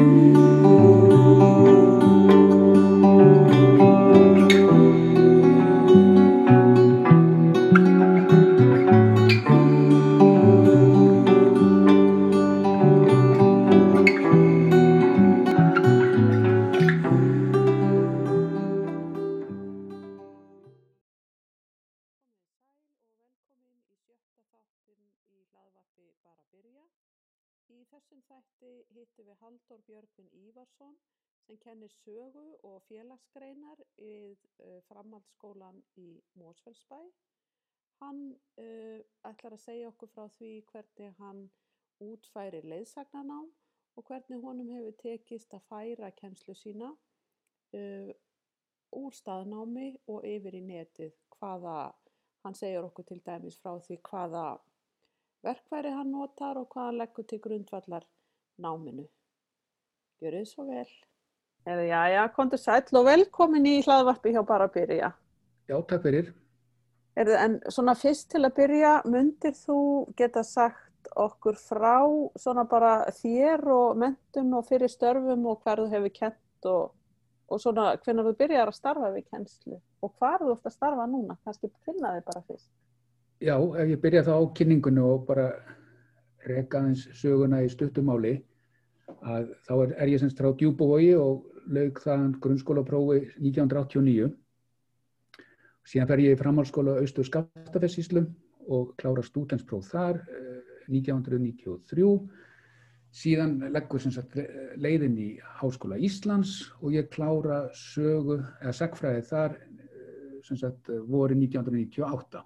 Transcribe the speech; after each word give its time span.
kennir 0.00 0.49
sögu 32.00 32.46
og 32.66 32.82
félagsgreinar 32.88 33.82
við 33.98 34.38
uh, 34.64 34.78
framhaldsskólan 34.88 35.80
í 36.00 36.12
Mosfellsbæ. 36.40 37.00
Hann 38.00 38.22
uh, 38.60 39.00
ætlar 39.28 39.56
að 39.56 39.64
segja 39.64 39.90
okkur 39.90 40.12
frá 40.14 40.26
því 40.38 40.52
hvernig 40.70 41.16
hann 41.20 41.44
útfæri 42.00 42.62
leiðsagnanám 42.64 43.50
og 43.96 44.06
hvernig 44.08 44.40
honum 44.40 44.72
hefur 44.72 44.96
tekist 45.02 45.52
að 45.56 45.66
færa 45.68 46.10
kennslu 46.16 46.56
sína 46.56 46.90
uh, 47.76 48.10
úr 48.96 49.14
staðnámi 49.14 49.92
og 50.10 50.24
yfir 50.26 50.56
í 50.56 50.64
netið. 50.64 51.14
Hvaða, 51.36 51.92
hann 52.44 52.56
segir 52.56 52.84
okkur 52.88 53.06
til 53.08 53.20
dæmis 53.26 53.60
frá 53.60 53.76
því 53.84 54.00
hvaða 54.08 54.46
verkværi 55.46 55.92
hann 55.96 56.12
notar 56.12 56.58
og 56.60 56.68
hvaða 56.72 56.96
leggur 56.98 57.28
til 57.28 57.40
grundvallar 57.44 58.08
náminu. 58.60 59.06
Gjör 60.20 60.36
þið 60.36 60.50
svo 60.50 60.66
vel. 60.68 60.90
Já, 61.66 62.28
kontur 62.34 62.58
sæl 62.58 62.96
og 62.96 63.04
velkomin 63.06 63.66
í 63.68 63.80
hlaðvarpi 63.84 64.32
hjá 64.32 64.42
bara 64.46 64.68
byrja. 64.68 65.12
Já, 65.68 65.76
takk 65.86 66.02
fyrir. 66.02 66.30
Erðu, 67.18 67.34
en 67.36 67.58
svona 67.68 67.94
fyrst 67.98 68.30
til 68.32 68.44
að 68.46 68.54
byrja, 68.56 68.92
myndir 69.04 69.52
þú 69.58 69.80
geta 70.16 70.42
sagt 70.46 71.10
okkur 71.16 71.58
frá 71.58 72.00
svona 72.38 72.64
bara 72.68 73.10
þér 73.16 73.64
og 73.74 73.98
mentun 73.98 74.54
og 74.56 74.66
fyrir 74.68 74.90
störfum 74.90 75.46
og 75.50 75.60
hvað 75.64 75.84
þú 75.84 75.86
hefur 75.94 76.14
kent 76.16 76.68
og, 76.70 76.92
og 77.48 77.60
svona 77.60 77.94
hvernig 78.04 78.28
þú 78.28 78.34
byrjar 78.40 78.70
að 78.70 78.78
starfa 78.78 79.10
við 79.14 79.26
kennslu 79.32 79.78
og 80.00 80.12
hvað 80.16 80.44
þú 80.44 80.52
ert 80.54 80.70
að 80.70 80.76
starfa 80.76 81.08
núna, 81.10 81.36
kannski 81.44 81.72
finna 81.84 82.14
þig 82.16 82.26
bara 82.28 82.44
fyrst. 82.46 82.70
Já, 83.40 83.56
ef 83.56 83.88
ég 83.88 84.00
byrja 84.00 84.24
þá 84.28 84.32
á 84.36 84.42
kynningunni 84.56 85.04
og 85.04 85.26
bara 85.28 85.50
reka 86.46 86.80
aðeins 86.80 87.06
söguna 87.20 87.62
í 87.64 87.68
stuttumáli 87.72 88.38
að 89.20 89.50
þá 89.66 89.72
er, 89.74 89.94
er 90.04 90.12
ég 90.12 90.22
semst 90.22 90.38
frá 90.40 90.52
Djúbúvogi 90.56 91.12
og 91.18 91.49
laug 91.70 92.00
þaðan 92.02 92.36
grunnskólaprófi 92.42 93.20
1989. 93.38 94.30
Síðan 95.90 96.10
fer 96.10 96.22
ég 96.22 96.36
í 96.36 96.38
framhalskóla 96.38 96.98
Austur 97.00 97.26
Skaftafessíslum 97.26 98.28
og 98.70 98.94
klára 99.00 99.24
stútenspróf 99.26 99.88
þar 99.90 100.22
1993. 100.90 102.06
Eh, 102.06 102.46
Síðan 103.10 103.56
leggur 103.74 103.98
sagt, 103.98 104.36
leiðin 104.78 105.16
í 105.18 105.30
Háskóla 105.58 105.96
Íslands 105.98 106.68
og 106.78 106.92
ég 106.94 107.08
klára 107.10 107.64
sögu 107.74 108.36
eða 108.60 108.74
segfræði 108.78 109.24
þar 109.26 109.56
eh, 109.58 110.52
sagt, 110.52 110.92
voru 111.10 111.34
1998. 111.34 112.44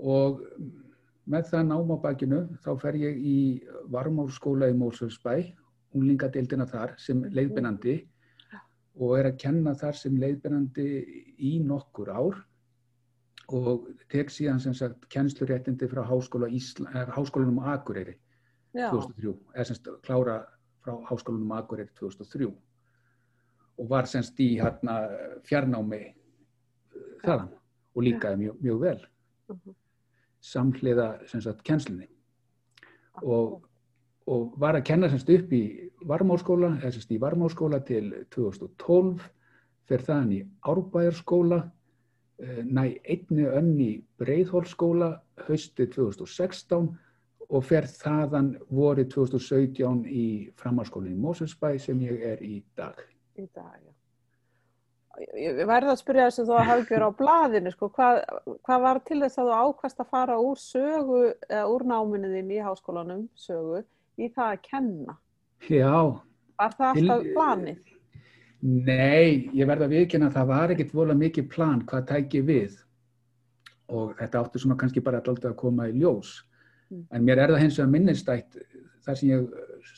Og 0.00 0.40
með 1.28 1.50
það 1.50 1.68
námabækinu 1.68 2.40
þá 2.64 2.70
fer 2.80 2.96
ég 3.02 3.20
í 3.20 3.36
Varmárskóla 3.92 4.70
í 4.72 4.78
Mórsfjölsbæ 4.80 5.34
unglingadeildina 5.96 6.66
þar 6.68 6.94
sem 7.00 7.22
leiðbennandi 7.34 7.98
og 9.00 9.14
er 9.18 9.30
að 9.30 9.38
kenna 9.44 9.74
þar 9.78 9.98
sem 9.98 10.16
leiðbennandi 10.20 10.88
í 11.38 11.52
nokkur 11.64 12.10
ár 12.12 12.40
og 13.52 13.88
tek 14.12 14.30
síðan 14.32 14.60
sem 14.62 14.74
sagt 14.76 15.08
kennsluréttindi 15.12 15.88
frá 15.90 16.02
Háskóla 16.08 16.48
Ísla, 16.48 16.88
eh, 16.94 17.08
Háskólanum 17.12 17.60
Akureyri 17.72 18.16
Já. 18.72 18.90
2003, 18.90 19.34
eða 19.54 19.64
semst 19.68 19.88
klára 20.06 20.36
frá 20.84 20.96
Háskólanum 21.10 21.56
Akureyri 21.56 21.90
2003 21.98 22.52
og 23.78 23.88
var 23.88 24.06
semst 24.06 24.38
í 24.40 24.54
hérna 24.60 25.00
fjarnámi 25.48 26.02
eh, 26.02 26.14
þaðan 27.24 27.50
og 27.92 28.06
líkaði 28.06 28.44
mjög, 28.46 28.60
mjög 28.62 28.80
vel. 28.80 29.00
-huh. 29.52 29.74
samhliða 30.40 31.26
sem 31.30 31.40
sagt 31.40 31.62
kennslunni. 31.66 32.08
Og 33.22 33.62
og 34.30 34.56
var 34.60 34.78
að 34.78 34.86
kenna 34.86 35.10
semst 35.10 35.30
upp 35.34 35.52
í 35.54 35.62
varmáskóla, 36.06 36.76
eða 36.80 36.92
semst 36.94 37.14
í 37.14 37.20
varmáskóla 37.22 37.82
til 37.86 38.10
2012, 38.34 39.22
fer 39.88 40.04
þaðan 40.06 40.34
í 40.36 40.42
árbæjarskóla, 40.72 41.62
eh, 42.42 42.62
næ 42.64 42.98
einni 43.02 43.46
önn 43.46 43.72
í 43.80 43.92
breyðhólskóla 44.18 45.14
hösti 45.46 45.86
2016 45.86 46.92
og 47.52 47.64
fer 47.64 47.84
þaðan 47.84 48.54
voru 48.70 49.04
2017 49.04 50.04
í 50.06 50.52
framháskólinn 50.56 51.16
í 51.16 51.22
Mósesbæ 51.22 51.78
sem 51.80 51.98
ég 52.00 52.22
er 52.32 52.42
í 52.42 52.62
dag. 52.76 52.96
Í 53.36 53.48
dag, 53.52 53.74
já. 53.82 53.90
Ég 55.36 55.58
verði 55.68 55.90
að 55.92 55.98
spyrja 56.00 56.28
þess 56.30 56.40
að 56.40 56.48
þú 56.48 56.60
hafi 56.70 56.84
verið 56.88 57.04
á 57.04 57.18
blaðinu, 57.18 57.72
sko. 57.74 57.88
hvað, 57.92 58.20
hvað 58.64 58.84
var 58.86 59.00
til 59.04 59.18
þess 59.20 59.40
að 59.42 59.50
þú 59.50 59.58
ákvæmst 59.66 60.00
að 60.00 60.12
fara 60.14 60.38
úr 60.40 60.60
sögu, 60.62 61.18
eða 61.50 61.66
úr 61.68 61.84
náminuðin 61.90 62.54
í 62.54 62.62
háskólanum, 62.64 63.26
sögu, 63.36 63.82
í 64.18 64.28
það 64.32 64.48
að 64.48 64.62
kenna? 64.68 65.16
Já. 65.70 65.96
Var 66.60 66.76
það 66.78 66.88
alltaf 66.90 67.24
til, 67.24 67.34
planið? 67.36 67.92
Nei, 68.62 69.50
ég 69.56 69.66
verði 69.66 69.88
að 69.88 69.94
viðkynna 69.96 70.28
að 70.30 70.36
það 70.38 70.50
var 70.52 70.72
ekkert 70.74 70.94
volað 70.94 71.20
mikið 71.22 71.48
plan 71.50 71.80
hvað 71.90 72.08
tæki 72.12 72.42
við 72.46 72.76
og 73.92 74.12
þetta 74.20 74.42
áttu 74.42 74.62
svona 74.62 74.78
kannski 74.78 75.02
bara 75.04 75.18
alltaf 75.22 75.50
að 75.50 75.58
koma 75.58 75.88
í 75.90 75.96
ljós. 75.98 76.36
Mm. 76.92 77.06
En 77.10 77.26
mér 77.26 77.42
er 77.42 77.54
það 77.54 77.64
hens 77.64 77.80
vegar 77.80 77.92
minnistætt 77.92 78.60
þar 79.02 79.18
sem 79.18 79.32
ég 79.32 79.48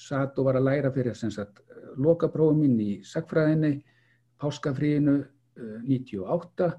satt 0.00 0.38
og 0.40 0.48
var 0.48 0.58
að 0.58 0.68
læra 0.70 0.92
fyrir 0.94 1.16
þess 1.18 1.42
að 1.42 1.60
lokaprófum 2.00 2.64
minn 2.64 2.80
í 2.80 2.90
sagfræðinni, 3.06 3.76
páskafríinu 4.40 5.20
98 5.84 6.66
eh, 6.66 6.78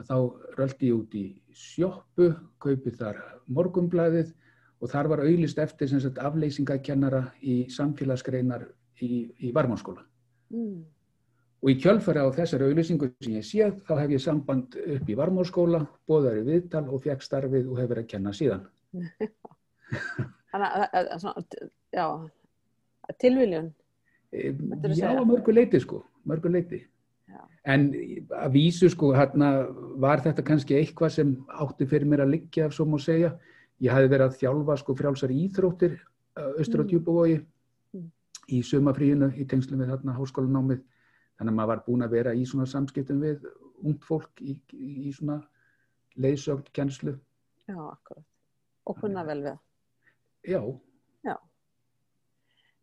að 0.00 0.10
þá 0.10 0.16
röldi 0.58 0.90
ég 0.90 0.98
út 0.98 1.16
í 1.16 1.24
sjóppu, 1.56 2.32
kaupið 2.60 2.98
þar 3.00 3.22
morgumblæðið 3.52 4.34
og 4.80 4.88
þar 4.90 5.10
var 5.12 5.24
auðlist 5.24 5.58
eftir 5.60 5.90
sagt, 5.92 6.18
afleysingakennara 6.18 7.26
í 7.42 7.62
samfélagsgreinar 7.72 8.64
í, 9.04 9.28
í 9.40 9.52
varmánskóla. 9.56 10.04
Mm. 10.54 10.80
Og 11.60 11.72
í 11.74 11.76
kjölfæri 11.82 12.22
á 12.24 12.28
þessari 12.32 12.70
auðlýsingu 12.70 13.10
sem 13.20 13.36
ég 13.36 13.44
séð, 13.44 13.74
þá 13.84 13.92
hef 14.00 14.14
ég 14.14 14.22
samband 14.24 14.76
upp 14.80 15.10
í 15.12 15.16
varmánskóla, 15.18 15.82
bóðar 16.08 16.40
í 16.40 16.46
viðtal 16.46 16.86
og 16.88 17.02
fekk 17.04 17.26
starfið 17.26 17.68
og 17.68 17.82
hefur 17.82 18.00
að 18.00 18.08
kenna 18.14 18.32
síðan. 18.36 18.64
Þannig 20.50 20.78
að, 20.96 21.58
já, 21.94 22.06
tilviljun? 23.20 23.68
Já, 24.32 25.12
mörgu 25.26 25.52
leiti 25.52 25.80
sko, 25.82 26.00
mörgu 26.24 26.50
leiti. 26.54 26.80
Já. 27.30 27.42
En 27.68 27.88
að 28.34 28.56
vísu 28.56 28.88
sko, 28.90 29.12
hérna 29.14 29.50
var 30.02 30.22
þetta 30.24 30.44
kannski 30.46 30.78
eitthvað 30.78 31.14
sem 31.18 31.34
átti 31.60 31.86
fyrir 31.90 32.08
mér 32.08 32.24
að 32.24 32.36
liggja, 32.38 32.70
svo 32.74 32.86
má 32.88 32.96
segja, 33.02 33.34
Ég 33.80 33.94
hafi 33.94 34.10
verið 34.12 34.26
að 34.26 34.38
þjálfa 34.42 34.76
sko 34.80 34.96
frjálsar 34.98 35.32
íþróttir 35.32 35.96
austur 36.36 36.82
á 36.82 36.84
mm. 36.84 36.90
djúbúvogi 36.90 37.38
mm. 37.96 38.08
í 38.52 38.60
sumafríinu 38.66 39.30
í 39.40 39.46
tengslum 39.48 39.80
við 39.80 39.94
þarna 39.94 40.16
háskólanámið. 40.18 40.82
Þannig 41.40 41.54
að 41.54 41.56
maður 41.56 41.72
var 41.72 41.82
búin 41.86 42.04
að 42.04 42.14
vera 42.18 42.34
í 42.36 42.44
svona 42.48 42.68
samskiptum 42.68 43.22
við 43.24 43.46
ungd 43.80 44.04
fólk 44.04 44.42
í, 44.44 44.58
í, 44.76 45.12
svona 45.16 45.38
leiðsögn, 46.20 46.68
kennslu. 46.76 47.16
Já, 47.64 47.78
akkurat. 47.86 48.26
Og 48.84 48.98
kunna 49.00 49.24
vel 49.24 49.40
við. 49.46 49.56
Já, 50.50 50.60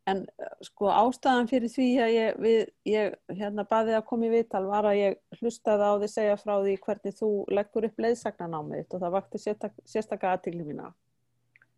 En 0.08 0.22
eh, 0.40 0.52
sko 0.64 0.92
ástæðan 0.94 1.50
fyrir 1.50 1.72
því 1.72 1.88
að 2.04 2.14
ég, 2.14 2.38
við, 2.44 2.60
ég 2.88 3.16
hérna 3.40 3.66
baði 3.68 3.98
að 3.98 4.06
koma 4.08 4.28
í 4.28 4.32
viðtal 4.32 4.64
var 4.70 4.88
að 4.88 5.00
ég 5.02 5.42
hlustaði 5.42 5.90
á 5.90 5.94
því 6.00 6.10
segja 6.14 6.38
frá 6.40 6.54
því 6.54 6.76
hvernig 6.86 7.18
þú 7.18 7.32
leggur 7.58 7.88
upp 7.90 8.00
leiðsagnanámið 8.06 8.86
og 8.96 9.04
það 9.04 9.18
vakti 9.18 9.42
sérstaklega 9.44 10.38
aðtíli 10.38 10.64
mína. 10.68 10.94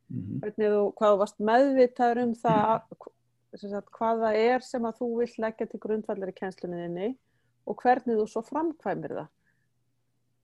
Mm 0.09 0.21
-hmm. 0.21 0.39
Hvernig 0.43 0.75
þú, 0.75 0.83
hvað 0.99 1.13
þú 1.13 1.17
varst 1.23 1.39
meðvitaður 1.49 2.21
um 2.23 2.35
það, 2.43 2.69
sagt, 3.55 3.91
hvað 3.97 4.23
það 4.25 4.39
er 4.45 4.61
sem 4.61 4.85
að 4.85 4.97
þú 5.01 5.09
vill 5.17 5.33
leggja 5.37 5.67
til 5.67 5.79
grundvallar 5.79 6.29
í 6.29 6.39
kjenslunniðinni 6.39 7.09
og 7.65 7.81
hvernig 7.81 8.17
þú 8.17 8.25
svo 8.27 8.41
framkvæmir 8.41 9.15
það. 9.17 9.27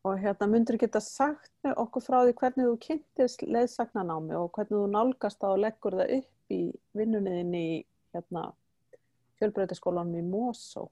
Og 0.06 0.20
hérna 0.22 0.46
myndur 0.50 0.78
geta 0.78 1.00
sagt 1.02 1.66
okkur 1.66 2.04
frá 2.04 2.20
því 2.22 2.34
hvernig 2.38 2.68
þú 2.68 2.76
kynntist 2.84 3.42
leiðsagnanámi 3.42 4.36
og 4.38 4.52
hvernig 4.54 4.76
þú 4.76 4.90
nálgast 4.94 5.42
á 5.42 5.50
og 5.50 5.62
leggur 5.64 5.98
það 5.98 6.12
upp 6.20 6.54
í 6.54 6.60
vinnunniðinni 6.94 7.62
í 7.72 7.80
hérna, 8.14 8.52
fjölbreytaskólanum 9.42 10.20
í 10.20 10.22
Mosó. 10.28 10.86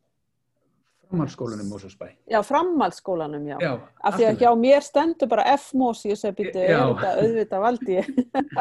Framhaldsskólanum 1.11 1.67
í 1.67 1.69
Mosósbæ. 1.69 2.07
Já, 2.31 2.39
framhaldsskólanum, 2.47 3.45
já. 3.51 3.57
já 3.61 3.73
Af 4.01 4.17
því 4.17 4.25
að 4.31 4.39
hjá 4.41 4.49
mér 4.57 4.85
stendur 4.87 5.29
bara 5.29 5.45
F-Mos, 5.59 6.01
ég 6.09 6.17
segi 6.17 6.37
býtu, 6.39 6.63
auðvitað 6.73 7.65
valdi 7.67 7.99
ég. 7.99 8.09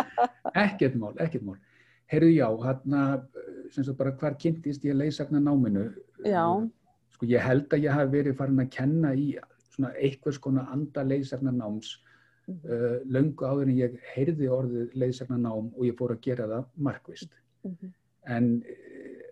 ekkert 0.66 0.98
mál, 1.00 1.14
ekkert 1.16 1.46
mál. 1.48 1.56
Herðu 2.12 2.34
já, 2.34 2.48
hérna, 2.66 3.06
sem 3.72 3.86
sagt 3.86 3.96
bara 3.96 4.12
hvar 4.20 4.36
kynntist 4.36 4.84
ég 4.84 4.98
leysagna 5.00 5.40
náminu? 5.40 5.86
Já. 6.28 6.44
Sko 7.16 7.30
ég 7.30 7.40
held 7.40 7.72
að 7.72 7.86
ég 7.86 7.96
hafi 7.96 8.12
verið 8.18 8.36
farin 8.36 8.60
að 8.60 8.70
kenna 8.76 9.14
í 9.16 9.30
svona 9.72 9.92
einhvers 9.96 10.38
konar 10.38 10.68
anda 10.72 11.04
leysagna 11.04 11.52
náms 11.52 11.96
Mhm. 12.48 12.58
uh, 12.64 12.98
löngu 13.06 13.46
áður 13.46 13.68
en 13.70 13.76
ég 13.78 13.98
heyrði 14.16 14.48
orðið 14.50 14.94
leysagna 14.98 15.38
nám 15.38 15.70
og 15.76 15.84
ég 15.86 15.94
fór 15.98 16.16
að 16.16 16.22
gera 16.24 16.48
það 16.50 16.64
markvist. 16.76 17.30
Mhm. 17.64 17.92
En 18.26 18.48
uh, 18.66 19.22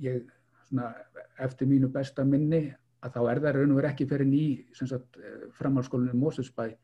ég, 0.00 0.24
svona, 0.68 0.94
eftir 1.38 1.68
mínu 1.68 1.92
besta 1.92 2.24
minni, 2.24 2.74
að 3.02 3.12
þá 3.12 3.20
er 3.30 3.40
það 3.40 3.54
raun 3.54 3.70
og 3.74 3.80
verið 3.80 3.90
ekki 3.90 4.08
fyrir 4.08 4.26
ný 4.26 4.44
framhalskólinu 5.58 6.16
Mósusbæ 6.16 6.74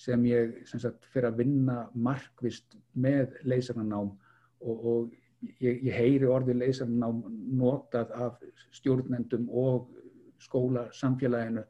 sem 0.00 0.22
ég 0.24 0.66
sem 0.66 0.80
sagt, 0.80 1.04
fyrir 1.12 1.28
að 1.28 1.42
vinna 1.42 1.90
markvist 1.94 2.76
með 2.96 3.36
leysarnanám 3.44 4.14
og, 4.60 4.86
og 4.86 5.12
ég, 5.60 5.82
ég 5.84 5.92
heyri 5.92 6.26
orðið 6.26 6.62
leysarnanám 6.62 7.20
notað 7.60 8.10
af 8.16 8.40
stjórnendum 8.72 9.46
og 9.52 9.92
skóla 10.40 10.88
samfélaginu 10.96 11.66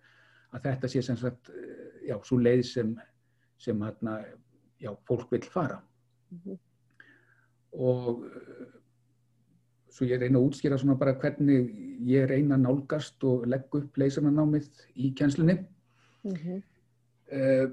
að 0.55 0.65
þetta 0.67 0.91
sé 0.91 1.03
sem 1.03 1.17
sagt, 1.21 1.51
já, 2.07 2.17
svo 2.27 2.39
leið 2.43 2.65
sem, 2.67 2.95
sem 3.61 3.85
hérna, 3.85 4.19
já, 4.83 4.91
fólk 5.09 5.31
vil 5.35 5.45
fara. 5.47 5.81
Mhm. 6.35 6.59
Og 7.73 8.25
svo 9.91 10.07
ég 10.09 10.21
reyna 10.23 10.41
að 10.41 10.49
útskýra 10.49 10.79
svona 10.81 10.99
bara 10.99 11.15
hvernig 11.19 11.71
ég 12.09 12.27
reyna 12.31 12.57
að 12.57 12.65
nálgast 12.67 13.25
og 13.29 13.47
legg 13.51 13.75
upp 13.77 13.99
leysarnanámið 14.01 14.69
í 14.97 15.13
kjenslunni. 15.15 15.59
Mhm. 16.25 16.61
Uh, 17.31 17.71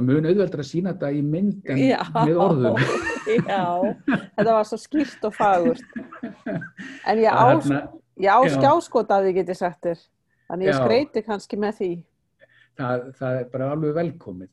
mun 0.00 0.26
auðveldur 0.28 0.60
að 0.60 0.68
sína 0.68 0.92
þetta 0.92 1.12
í 1.16 1.22
mynd 1.24 1.68
en 1.70 1.78
Já. 1.80 2.00
með 2.14 2.40
orðum. 2.44 2.76
Já, 3.48 3.62
þetta 4.36 4.52
var 4.52 4.68
svo 4.68 4.78
skýrt 4.80 5.24
og 5.28 5.34
fagurt. 5.36 5.82
En 7.06 7.18
ég 7.22 7.30
á, 7.30 7.58
Það 7.62 7.72
ég 8.18 8.30
á 8.32 8.40
já. 8.42 8.52
skjáskot 8.56 9.10
af 9.14 9.24
því 9.24 9.32
geti 9.36 9.54
sagt 9.54 9.84
þér. 9.86 9.98
Þannig 10.46 10.68
ég 10.70 10.78
skreiti 10.78 11.22
kannski 11.26 11.58
með 11.58 11.78
því. 11.80 11.90
það, 12.78 13.04
það 13.18 13.38
er 13.40 13.48
bara 13.52 13.70
alveg 13.74 13.94
velkomið. 13.96 14.50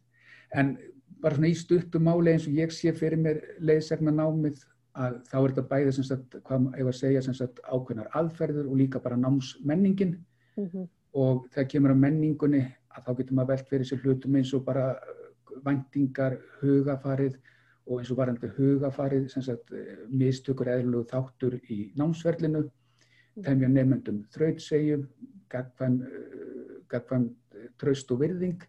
En 0.55 0.77
bara 1.23 1.35
svona 1.37 1.49
í 1.51 1.57
stuttum 1.59 2.05
máli 2.07 2.33
eins 2.33 2.47
og 2.47 2.53
ég 2.57 2.71
sé 2.75 2.93
fyrir 2.95 3.19
mér 3.19 3.41
leiðsegna 3.59 4.13
námið 4.15 4.63
að 4.93 5.15
þá 5.29 5.35
er 5.39 5.53
þetta 5.53 5.67
bæði 5.69 5.93
sem 5.95 6.05
sagt, 6.07 6.35
hvað 6.45 6.67
ég 6.77 6.85
var 6.87 6.93
að 6.93 6.99
segja, 6.99 7.21
sem 7.25 7.33
sagt 7.37 7.61
ákveðnar 7.65 8.09
aðferður 8.19 8.67
og 8.69 8.77
líka 8.77 9.01
bara 9.01 9.17
námsmenningin 9.17 10.17
Mhm. 10.57 10.87
og 11.15 11.47
þegar 11.49 11.69
kemur 11.69 11.91
að 11.91 11.97
menningunni 12.03 12.61
að 12.95 13.03
þá 13.05 13.17
getur 13.17 13.33
maður 13.33 13.47
velt 13.53 13.69
fyrir 13.69 13.85
sér 13.89 14.01
hlutum 14.03 14.35
eins 14.37 14.53
og 14.53 14.65
bara 14.65 14.99
væntingar, 15.65 16.37
hugafarið 16.61 17.35
og 17.87 17.99
eins 17.99 18.11
og 18.11 18.17
varandi 18.17 18.47
hugafarið, 18.57 19.29
sem 19.31 19.41
sagt 19.41 19.71
mistökur 20.09 20.67
eðlulegu 20.69 21.07
þáttur 21.09 21.59
í 21.69 21.91
námsverlinu, 21.97 22.69
temja 23.43 23.67
nefnendum 23.67 24.23
þrautsegjum, 24.31 25.07
gagfæm, 25.53 25.99
gagfæm 26.91 27.27
uh, 27.29 27.67
traust 27.81 28.11
og 28.13 28.21
virðing. 28.23 28.63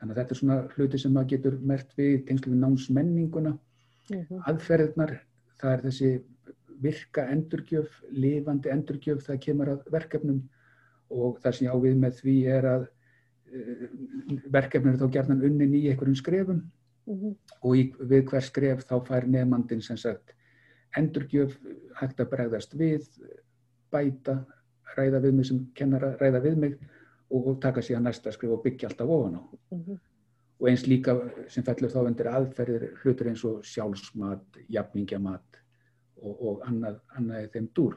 Þannig 0.00 0.16
að 0.16 0.20
þetta 0.20 0.34
er 0.34 0.40
svona 0.40 0.58
hluti 0.74 0.98
sem 0.98 1.14
maður 1.14 1.32
getur 1.36 1.58
mert 1.72 1.94
við 1.98 2.24
tengslu 2.28 2.52
við 2.54 2.62
námsmenninguna. 2.64 3.54
Mhm. 4.10 4.42
Aðferðirnar, 4.50 5.14
það 5.62 5.76
er 5.76 5.84
þessi 5.86 6.12
virka 6.82 7.28
endurgjöf, 7.30 8.00
lifandi 8.10 8.72
endurgjöf, 8.72 9.22
það 9.28 9.42
kemur 9.46 9.70
að 9.76 9.86
verkefnum 9.94 10.42
og 11.12 11.38
það 11.44 11.54
sem 11.54 11.66
ég 11.68 11.74
á 11.74 11.78
við 11.84 11.96
með 12.02 12.20
því 12.20 12.36
er 12.50 12.68
að 12.72 12.86
uh, 12.88 13.88
verkefnir 14.50 14.96
er 14.96 15.02
þá 15.02 15.10
gerðan 15.18 15.44
unnin 15.46 15.76
í 15.78 15.88
einhverjum 15.92 16.18
skrefum 16.18 16.62
Mhm. 17.06 17.34
og 17.62 17.76
í, 17.76 17.82
við 17.98 18.28
hver 18.30 18.44
skref 18.46 18.84
þá 18.86 18.96
fær 19.06 19.26
nefnandin 19.26 19.82
sem 19.82 19.98
sagt 19.98 20.34
endurgjöf, 20.98 21.56
hægt 21.98 22.20
að 22.20 22.30
bregðast 22.34 22.74
við, 22.76 23.06
bæta, 23.92 24.42
ræða 24.96 25.22
við 25.24 25.36
mig 25.38 25.48
sem 25.48 25.60
kennara, 25.78 26.14
ræða 26.20 26.42
við 26.44 26.58
mig 26.64 26.78
og, 27.32 27.46
og 27.46 27.60
taka 27.62 27.84
síðan 27.84 28.08
næsta 28.08 28.32
skrif 28.34 28.54
og 28.54 28.62
byggja 28.64 28.90
alltaf 28.90 29.12
ofan 29.16 29.38
á. 29.40 29.42
Mhm. 29.76 30.00
Og 30.62 30.68
eins 30.70 30.84
líka 30.86 31.16
sem 31.50 31.64
fellur 31.66 31.90
þá 31.90 32.04
undir 32.06 32.28
aðferðir 32.30 32.84
hlutur 33.02 33.28
eins 33.32 33.42
og 33.44 33.64
sjálfsmat, 33.66 34.60
jafningjamat 34.70 35.58
og, 36.22 36.34
og 36.38 36.66
annað, 36.68 37.00
annað 37.18 37.48
þeim 37.56 37.68
dúr. 37.74 37.96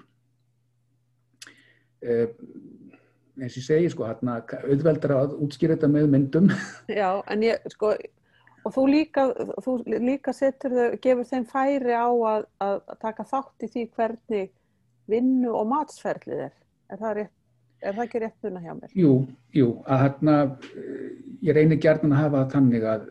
Eh, 2.01 2.27
eins 3.37 3.53
og 3.53 3.61
ég 3.61 3.67
segi 3.67 3.93
sko, 3.93 4.07
hérna, 4.07 4.39
auðveldar 4.63 5.13
að 5.15 5.37
útskýra 5.45 5.75
þetta 5.75 5.91
með 5.91 6.11
myndum. 6.15 6.51
Já, 7.01 7.21
en 7.29 7.45
ég, 7.45 7.69
sko, 7.73 7.93
og 8.65 8.75
þú 8.75 8.85
líka, 8.89 9.27
þú 9.65 9.77
líka 9.93 10.33
setur 10.33 10.75
þau, 10.75 10.99
gefur 11.03 11.29
þeim 11.31 11.47
færi 11.49 11.95
á 11.95 12.09
að, 12.09 12.47
að 12.65 12.77
taka 13.03 13.27
þátt 13.29 13.67
í 13.67 13.71
því 13.73 13.87
hvernig 13.97 14.53
vinnu 15.11 15.53
og 15.53 15.67
matsferlið 15.69 16.47
er. 16.47 16.55
Er 16.91 16.99
það, 17.01 17.13
rétt, 17.19 17.31
er 17.81 17.95
það 17.97 18.03
ekki 18.05 18.21
rétt 18.23 18.43
muna 18.45 18.61
hjá 18.63 18.73
mér? 18.77 18.91
Jú, 18.97 19.11
jú, 19.57 19.69
að 19.89 20.01
hérna, 20.03 20.35
eh, 20.77 21.05
ég 21.47 21.55
reynir 21.57 21.79
gjarnan 21.81 22.13
að 22.13 22.21
hafa 22.23 22.43
þannig 22.53 22.85
að 22.91 23.07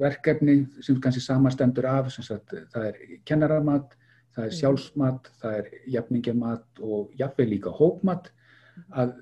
verkefni 0.00 0.54
sem 0.84 1.00
kannski 1.02 1.20
samastendur 1.24 1.88
af, 1.90 2.12
sagt, 2.14 2.54
það 2.72 2.86
er 2.92 3.00
kennaramat, 3.28 3.96
það 4.36 4.44
er 4.44 4.50
Mhm. 4.50 4.58
sjálfsmat, 4.60 5.30
það 5.42 5.58
er 5.58 5.66
jafningjamat 5.88 6.64
og 6.82 7.10
jafnveg 7.18 7.48
líka 7.50 7.70
hópmat, 7.74 8.30
að 8.92 9.16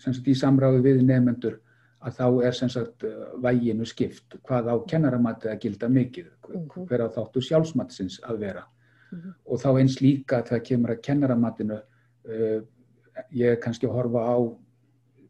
sem 0.00 0.12
sagt 0.12 0.26
í 0.26 0.34
samráði 0.34 0.82
við 0.82 1.04
nefnendur 1.06 1.60
að 2.02 2.16
þá 2.18 2.44
er 2.46 2.52
sem 2.52 2.68
sagt 2.68 2.98
væginu 3.40 3.86
skipt, 3.86 4.34
hvað 4.44 4.66
á 4.68 4.76
kennaramatið 4.86 5.50
að 5.52 5.60
gilda 5.60 5.88
mikið, 5.88 6.26
Mhm. 6.48 6.86
hver 6.88 7.00
á 7.00 7.08
þáttu 7.08 7.40
sjálfsmatsins 7.40 8.20
að 8.20 8.38
vera 8.40 8.64
Mhm. 9.12 9.34
og 9.46 9.58
þá 9.60 9.80
eins 9.80 9.96
líka 10.02 10.42
þegar 10.42 10.64
kemur 10.64 10.90
að 10.90 11.02
kennaramatinu 11.02 11.80
ég 12.24 13.46
er 13.50 13.60
kannski 13.62 13.86
að 13.86 13.96
horfa 13.98 14.22
á 14.24 14.36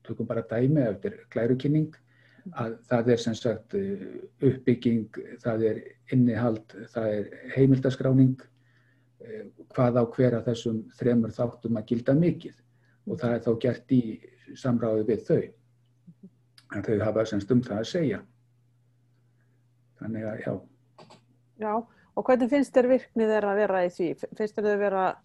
tökum 0.04 0.28
bara 0.28 0.44
dæmi 0.48 0.84
eftir 0.84 1.16
glærukynning 1.32 1.94
að 2.52 2.74
það 2.90 3.10
er 3.14 3.22
sem 3.22 3.36
sagt 3.38 3.76
uh, 3.78 4.02
uppbygging, 4.44 5.06
það 5.42 5.64
er 5.70 5.80
innihald, 6.12 6.74
það 6.92 7.08
er 7.14 7.30
heimildaskráning 7.54 8.36
uh, 8.42 9.46
hvað 9.72 10.00
á 10.00 10.04
hver 10.16 10.38
af 10.38 10.46
þessum 10.50 10.82
þremur 10.98 11.32
þáttum 11.34 11.80
að 11.80 11.88
gilda 11.92 12.16
mikið. 12.18 12.60
Og 13.08 13.20
það 13.20 13.34
er 13.36 13.42
þá 13.44 13.50
gert 13.64 13.92
í 13.96 14.02
samráði 14.60 15.08
við 15.08 15.26
þau. 15.28 15.42
En 16.74 16.84
þau 16.84 16.94
hafa 17.04 17.26
semst 17.28 17.50
um 17.52 17.64
það 17.64 17.80
að 17.80 17.90
segja. 17.90 18.20
Þannig 20.00 20.28
að 20.28 20.40
já. 20.44 20.54
Já, 21.64 21.72
og 22.14 22.26
hvernig 22.26 22.50
finnst 22.50 22.74
þér 22.74 22.90
virknið 22.90 23.34
þeirra 23.34 23.52
að 23.52 23.60
vera 23.62 23.84
í 23.84 23.92
því? 23.94 24.08
Finnst 24.36 24.56
þér 24.56 24.68
þau 24.68 24.80
vera 24.80 25.04
að 25.08 25.20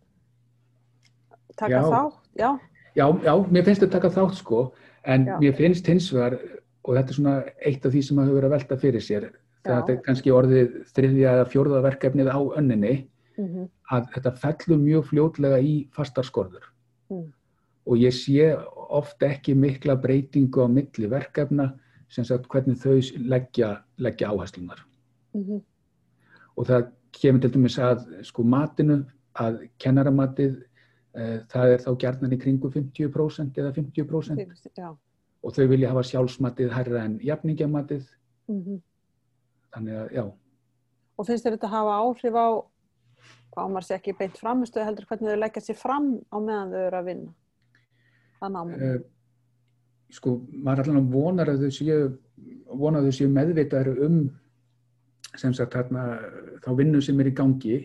taka 1.60 1.74
Já. 1.76 1.82
þátt? 1.90 2.22
Já. 2.40 2.50
Já, 2.98 3.06
já, 3.24 3.34
mér 3.52 3.68
finnst 3.68 3.84
þetta 3.84 3.96
taka 3.98 4.14
þátt 4.16 4.40
sko, 4.40 4.64
en 5.06 5.28
Já. 5.28 5.36
mér 5.40 5.54
finnst 5.56 5.88
hins 5.88 6.10
vegar, 6.14 6.40
og 6.84 6.96
þetta 6.98 7.14
er 7.14 7.20
svona 7.20 7.36
eitt 7.66 7.86
af 7.86 7.94
því 7.94 8.02
sem 8.04 8.18
maður 8.18 8.30
hefur 8.30 8.40
verið 8.40 8.50
að 8.50 8.56
velta 8.58 8.78
fyrir 8.82 9.06
sér, 9.06 9.28
þetta 9.68 9.94
er 9.94 10.02
kannski 10.08 10.34
orðið 10.34 10.80
þriðja 10.96 11.36
eða 11.36 11.50
fjórða 11.52 11.84
verkefnið 11.86 12.32
á 12.34 12.40
önninni, 12.60 12.96
Mm 13.40 13.68
að 13.90 14.10
þetta 14.14 14.36
fellur 14.38 14.82
mjög 14.82 15.08
fljótlega 15.10 15.60
í 15.66 15.74
fastar 15.96 16.28
skorður. 16.28 16.66
Mm. 17.10 17.28
Og 17.90 18.02
ég 18.02 18.14
sé 18.14 18.52
ofta 18.90 19.32
ekki 19.34 19.56
mikla 19.58 19.96
breytingu 20.00 20.66
á 20.66 20.68
milli 20.70 21.10
verkefna, 21.10 21.72
sem 22.10 22.26
sagt 22.26 22.50
hvernig 22.50 22.78
þau 22.82 23.00
leggja, 23.18 23.80
leggja 23.98 24.30
áherslunar. 24.30 24.86
-hmm. 25.34 25.62
Og 26.58 26.68
það 26.68 26.92
kemur 27.12 27.42
til 27.42 27.54
dæmis 27.54 27.78
að 27.78 28.24
sko 28.24 28.44
matinu, 28.44 29.06
að 29.34 29.70
kennaramatið, 29.80 30.64
það 31.50 31.74
er 31.74 31.84
þá 31.86 31.90
gjarnan 32.04 32.36
í 32.36 32.38
kringu 32.42 32.70
50% 32.70 33.58
eða 33.58 33.72
50%. 33.74 34.70
Já. 34.78 34.90
og 35.44 35.56
þau 35.56 35.66
vilja 35.72 35.90
hafa 35.90 36.04
sjálfsmatið 36.06 36.76
hærra 36.76 37.06
en 37.08 37.20
jafningjamatið 37.24 38.06
Mm 38.50 38.80
þannig 39.70 39.98
að 40.00 40.14
já, 40.18 40.24
Og 41.20 41.28
finnst 41.28 41.46
þér 41.46 41.58
þetta 41.58 41.70
hafa 41.74 41.96
áhrif 42.00 42.38
á, 42.40 42.48
hvað 43.54 43.72
maður 43.74 43.86
sé 43.86 43.96
ekki 43.98 44.16
beint 44.18 44.38
framistuð 44.40 44.86
heldur, 44.88 45.08
hvernig 45.10 45.34
þau 45.34 45.40
leggja 45.44 45.64
sér 45.66 45.78
fram 45.78 46.10
á 46.32 46.38
meðan 46.40 46.72
þau 46.72 46.82
eru 46.88 47.00
að 47.00 47.10
vinna? 47.10 47.34
Það 48.40 48.54
námið. 48.56 48.84
uh, 48.88 49.00
sko 50.16 50.36
maður 50.54 50.84
allan 50.86 51.10
vonar 51.12 51.52
að 51.52 51.66
þau 51.66 51.76
séu 51.76 51.98
vonar 52.70 53.04
að 53.04 53.10
þau 53.10 53.18
séu 53.20 53.32
meðvitaður 53.36 54.04
um 54.08 54.20
sem 55.38 55.54
sagt 55.54 55.76
hérna 55.78 56.06
þá 56.64 56.70
vinnu 56.80 57.02
sem 57.04 57.20
er 57.20 57.30
í 57.30 57.36
gangi 57.36 57.76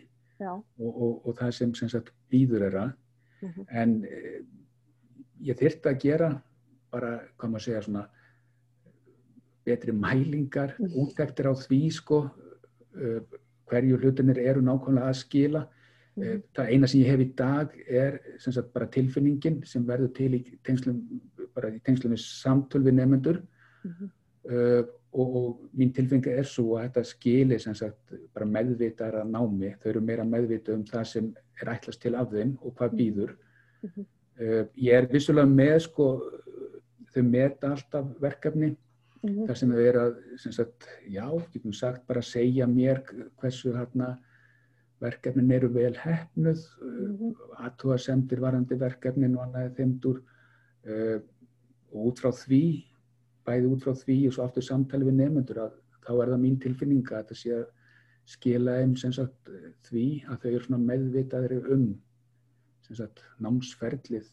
og, 0.46 0.62
og, 0.78 1.26
og 1.26 1.34
það 1.40 1.50
sem 1.58 1.74
sem 1.76 1.90
sagt 1.90 2.14
býður 2.32 2.64
þeirra 2.68 2.86
Mhm. 3.44 3.66
en 3.70 3.94
uh, 4.04 4.40
ég 5.44 5.58
þyrfti 5.60 5.90
að 5.92 6.00
gera 6.02 6.28
bara, 6.90 7.14
hvað 7.38 7.50
maður 7.52 7.64
segja 7.68 7.82
svona 7.86 8.08
betri 9.64 9.92
mælingar, 9.92 10.74
Mhm. 10.78 10.92
úttektir 11.04 11.46
á 11.48 11.54
því 11.54 11.80
sko 11.92 12.18
uh, 12.96 13.20
hverju 13.70 13.96
hlutinir 14.00 14.38
eru 14.38 14.60
nákvæmlega 14.62 15.08
að 15.08 15.22
skila 15.24 15.68
Mhm. 16.16 16.42
Það 16.54 16.68
eina 16.70 16.86
sem 16.86 17.00
ég 17.00 17.06
hef 17.10 17.20
í 17.20 17.34
dag 17.34 17.72
er 17.90 18.20
sem 18.38 18.52
sagt 18.52 18.72
bara 18.72 18.86
tilfinningin 18.86 19.64
sem 19.66 19.84
verður 19.84 20.12
til 20.14 20.28
í 20.34 20.58
tengslum, 20.62 21.00
bara 21.56 21.70
í 21.74 21.80
tengslum 21.82 22.12
við 22.12 22.20
samtöl 22.22 22.84
við 22.84 22.94
nefnendur 22.94 23.42
Mhm. 23.84 24.10
uh, 24.46 24.82
og, 25.12 25.36
og 25.36 25.60
mín 25.76 25.92
tilfengi 25.92 26.30
er 26.30 26.44
svo 26.44 26.76
að 26.78 26.92
þetta 26.92 27.04
skilir 27.04 27.60
sem 27.60 27.74
sagt 27.74 28.12
að 28.12 29.26
námi, 29.26 29.74
þau 29.80 29.88
eru 29.90 30.00
meira 30.00 30.22
meðvitað 30.24 30.74
um 30.74 30.84
það 30.84 31.04
sem 31.06 31.34
er 31.62 31.72
ætlast 31.74 32.02
til 32.02 32.14
af 32.14 32.30
þeim 32.32 32.56
og 32.62 32.74
hvað 32.78 32.96
býður. 32.98 33.36
Mm 33.82 33.90
-hmm. 33.90 34.06
uh, 34.40 34.64
ég 34.76 34.92
er 34.92 35.12
vissulega 35.12 35.46
með 35.46 35.78
sko, 35.78 36.06
þau 37.14 37.22
meta 37.22 37.70
alltaf 37.70 38.06
verkefni 38.20 38.76
Mm 39.24 39.30
-hmm. 39.30 39.46
þar 39.46 39.56
sem 39.56 39.70
þau 39.72 39.80
eru 39.80 40.00
að, 40.00 40.16
sagt, 40.52 40.86
já, 41.08 41.26
getum 41.52 41.72
sagt 41.72 42.06
bara 42.06 42.20
að 42.20 42.28
segja 42.28 42.66
mér 42.66 43.00
hversu 43.40 43.72
hérna 43.72 44.18
verkefnin 45.00 45.50
eru 45.50 45.68
vel 45.72 45.96
hefnuð, 45.96 46.60
Mm 46.80 47.16
-hmm. 47.16 47.32
aðtúa 47.56 47.98
semtir 47.98 48.40
varandi 48.40 48.74
verkefnin 48.74 49.36
og 49.36 49.42
annað 49.42 49.76
þeimdur 49.76 50.20
uh, 50.86 51.20
og 51.92 52.06
út 52.06 52.20
frá 52.20 52.30
því, 52.32 52.84
bæði 53.46 53.66
út 53.66 53.82
frá 53.84 53.94
því 53.94 54.26
og 54.26 54.32
svo 54.32 54.44
aftur 54.44 54.62
samtali 54.62 55.04
við 55.04 55.14
nefnendur 55.14 55.58
að 55.58 55.72
þá 56.04 56.12
er 56.22 56.28
það 56.28 56.40
mín 56.40 56.60
tilfinninga 56.60 57.18
að 57.18 57.26
það 57.28 57.36
sé 57.36 57.50
að 57.54 57.66
skila 58.28 58.78
þeim 58.80 58.94
sagt 58.96 59.50
því 59.88 60.06
að 60.32 60.44
þau 60.44 60.50
eru 60.54 60.78
meðvitaðri 60.80 61.60
um 61.74 61.86
sagt 62.92 63.22
námsferðlið 63.42 64.28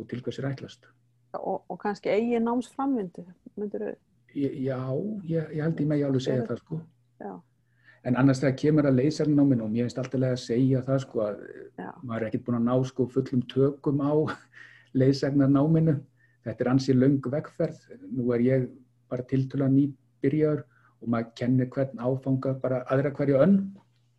og 0.00 0.08
til 0.08 0.20
hvers 0.24 0.40
er 0.40 0.48
ætlast. 0.50 0.88
Og, 1.36 1.62
og 1.70 1.78
kannski 1.80 2.10
eigin 2.12 2.44
námsframvindu, 2.48 3.24
myndur 3.56 3.86
þau? 3.86 3.94
Já, 4.34 4.80
ég, 5.26 5.54
ég 5.56 5.62
held 5.64 5.80
með 5.86 6.02
ég 6.02 6.08
alveg 6.08 6.24
segja 6.24 6.46
það 6.46 6.60
sko. 6.62 6.80
Já. 7.20 7.32
En 8.06 8.16
annars 8.16 8.40
þegar 8.40 8.56
kemur 8.62 8.88
að 8.88 9.00
leysarnáminu 9.02 9.64
og 9.66 9.72
mér 9.72 9.86
finnst 9.86 9.98
alltaf 10.00 10.22
að 10.24 10.36
segja 10.40 10.80
það 10.86 11.00
sko 11.04 11.22
að 11.26 11.40
Já. 11.76 11.90
maður 12.00 12.20
er 12.20 12.28
ekkert 12.28 12.44
búin 12.46 12.58
að 12.60 12.68
ná 12.68 12.86
sko 12.88 13.06
fullum 13.12 13.42
tökum 13.50 14.00
á 14.00 14.12
leysarnáminu. 15.00 15.96
Þetta 16.46 16.64
er 16.64 16.70
ansið 16.72 17.00
löng 17.02 17.18
vegferð. 17.34 17.82
Nú 18.08 18.30
er 18.36 18.46
ég 18.46 18.68
bara 19.10 19.26
tiltöla 19.28 19.68
nýbyrjar 19.68 20.64
og 21.00 21.08
maður 21.08 21.32
kennir 21.40 21.70
hvern 21.72 21.98
áfanga 21.98 22.54
bara 22.60 22.84
aðra 22.92 23.14
hverju 23.16 23.40
önn. 23.40 23.56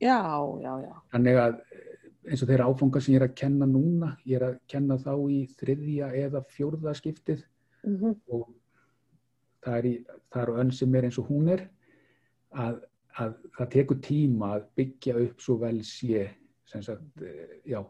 Já, 0.01 0.21
já, 0.61 0.73
já. 0.81 0.93
Þannig 1.13 1.37
að 1.37 1.61
eins 2.27 2.41
og 2.41 2.49
þeirra 2.49 2.67
áfanga 2.69 3.01
sem 3.01 3.13
ég 3.13 3.21
er 3.21 3.27
að 3.27 3.37
kenna 3.41 3.65
núna, 3.69 4.15
ég 4.25 4.37
er 4.37 4.47
að 4.49 4.59
kenna 4.67 4.97
þá 5.01 5.13
í 5.29 5.39
þriðja 5.59 6.11
eða 6.25 6.43
fjórða 6.49 6.93
skiptið 6.97 7.45
Mm 7.83 7.97
-hmm. 7.97 8.15
og 8.27 8.53
það 9.63 9.77
er, 9.77 9.85
í, 9.85 9.93
það 10.33 10.41
er 10.41 10.59
önn 10.61 10.71
sem 10.71 10.95
er 10.95 11.07
eins 11.07 11.17
og 11.17 11.29
hún 11.29 11.47
er 11.49 11.63
að, 12.51 12.81
að 13.17 13.33
það 13.57 13.71
tekur 13.75 13.99
tíma 14.05 14.51
að 14.57 14.67
byggja 14.75 15.15
upp 15.25 15.41
svo 15.41 15.57
vel 15.57 15.83
sé 15.85 16.27
sem 16.65 16.83
sagt, 16.83 17.21
eh, 17.21 17.57
já 17.65 17.81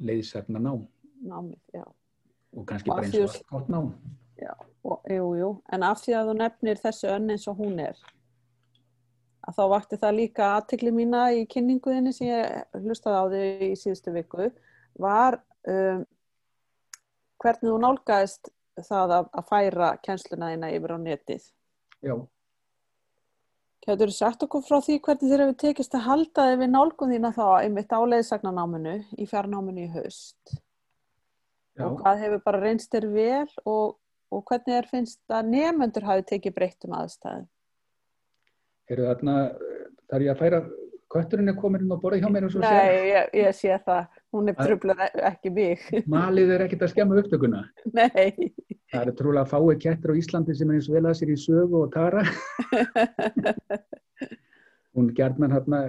leiðsefna 0.00 0.58
nám 0.58 0.86
Námið, 1.22 1.58
já. 1.74 1.84
og 2.52 2.66
kannski 2.66 2.90
bara 2.90 3.06
eins 3.06 3.14
og 3.14 3.22
allt 3.22 3.46
gott 3.46 3.68
nám 3.68 3.92
Og, 4.40 5.02
jú, 5.12 5.26
jú, 5.36 5.50
en 5.72 5.84
af 5.84 6.00
því 6.00 6.16
að 6.16 6.30
þú 6.30 6.36
nefnir 6.38 6.80
þessu 6.80 7.10
önn 7.12 7.34
eins 7.34 7.46
og 7.50 7.60
hún 7.60 7.82
er, 7.84 7.98
að 9.44 9.58
þá 9.58 9.62
vakti 9.74 9.98
það 10.00 10.16
líka 10.16 10.48
aðtikli 10.56 10.92
mína 10.94 11.26
í 11.36 11.44
kynninguðinni 11.50 12.14
sem 12.16 12.30
ég 12.30 12.80
hlustaði 12.80 13.20
á 13.20 13.24
þig 13.34 13.64
í 13.66 13.76
síðustu 13.82 14.14
viku, 14.16 14.48
var 15.00 15.40
um, 15.68 16.02
hvernig 17.40 17.70
þú 17.70 17.78
nálgæðist 17.84 18.52
það 18.80 19.16
að, 19.18 19.30
að 19.36 19.48
færa 19.48 19.94
kennsluna 20.04 20.52
þína 20.54 20.74
yfir 20.76 20.96
á 20.96 20.98
netið. 21.00 21.48
já, 22.00 22.14
Kjætur 23.80 24.10
þú 24.10 24.14
sagt 24.14 24.42
okkur 24.44 24.64
frá 24.64 24.76
því 24.84 24.98
hvernig 25.00 25.30
þér 25.30 25.42
hefur 25.44 25.60
tekist 25.62 25.94
að 25.96 26.04
halda 26.04 26.48
þig 26.50 26.58
við 26.60 26.68
nálgun 26.74 27.12
þína 27.14 27.30
þá 27.32 27.44
einmitt 27.62 27.94
á 27.96 28.00
leiðsagnanáminu 28.12 28.96
í 29.16 29.28
fjarnáminu 29.28 29.86
í 29.86 29.92
haust? 29.94 30.52
Já, 31.78 31.86
og 31.86 32.02
hvað 32.02 32.20
hefur 32.26 32.42
bara 32.44 32.60
reynst 32.60 32.92
þér 32.92 33.06
vel 33.14 33.48
og, 33.64 33.96
og 34.30 34.44
hvernig 34.48 34.76
er 34.80 34.86
finnst 34.90 35.20
að 35.32 35.48
nefnendur 35.54 36.06
hafi 36.06 36.26
tekið 36.34 36.54
breyttum 36.58 36.94
aðstæðum? 37.00 37.48
eru 38.90 39.04
þarna 39.06 39.34
þarf 40.10 40.24
ég 40.24 40.30
að 40.32 40.40
færa 40.40 40.58
kötturinn 41.10 41.50
er 41.50 41.56
komin 41.58 41.82
inn 41.84 41.90
á 41.94 41.98
borðið 42.02 42.24
hjá 42.24 42.30
mér 42.34 42.44
og 42.46 42.52
svo 42.54 42.60
segja 42.62 42.82
Nei, 42.86 43.10
ég, 43.10 43.28
ég 43.40 43.54
sé 43.58 43.76
það. 43.86 44.04
Hún 44.34 44.48
er 44.50 44.54
Það- 44.58 44.66
trublar 44.68 45.00
ekki 45.30 45.50
mig. 45.54 45.84
malið 46.14 46.52
er 46.54 46.64
ekkert 46.66 46.84
að 46.86 46.92
skemma 46.92 47.18
upptökuna 47.22 47.62
Nei. 47.94 48.52
það 48.90 49.00
eru 49.04 49.14
trúlega 49.18 49.50
fáið 49.50 49.80
kettir 49.84 50.10
á 50.14 50.18
Íslandi 50.22 50.54
sem 50.58 50.70
er 50.70 50.78
eins 50.78 50.90
vel 50.90 51.02
að 51.06 51.16
sér 51.20 51.32
í 51.34 51.38
sögu 51.38 51.80
og 51.84 51.92
tara 51.94 52.22
hún 54.94 55.10
gerðman 55.14 55.54
hérna 55.54 55.80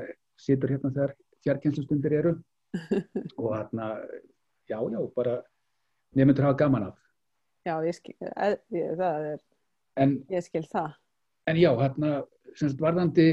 situr 0.42 0.74
hérna 0.76 0.92
þegar 0.94 1.14
fjarkenslustundir 1.46 2.18
eru 2.22 2.34
og 3.38 3.50
hérna 3.58 3.88
já, 4.70 4.78
já, 4.78 5.00
bara 5.16 5.40
nefndur 6.18 6.46
hafa 6.50 6.60
gaman 6.62 6.90
af 6.92 6.98
Já, 7.68 7.76
ég 7.86 7.94
skil, 7.94 8.16
eð, 8.20 8.56
ég, 8.74 8.94
það 8.98 9.28
er, 9.32 9.42
en, 10.02 10.16
ég 10.34 10.46
skil 10.46 10.64
það. 10.72 10.96
en 11.52 11.60
já, 11.62 11.70
hérna 11.78 12.14
semst 12.58 12.82
varðandi 12.82 13.28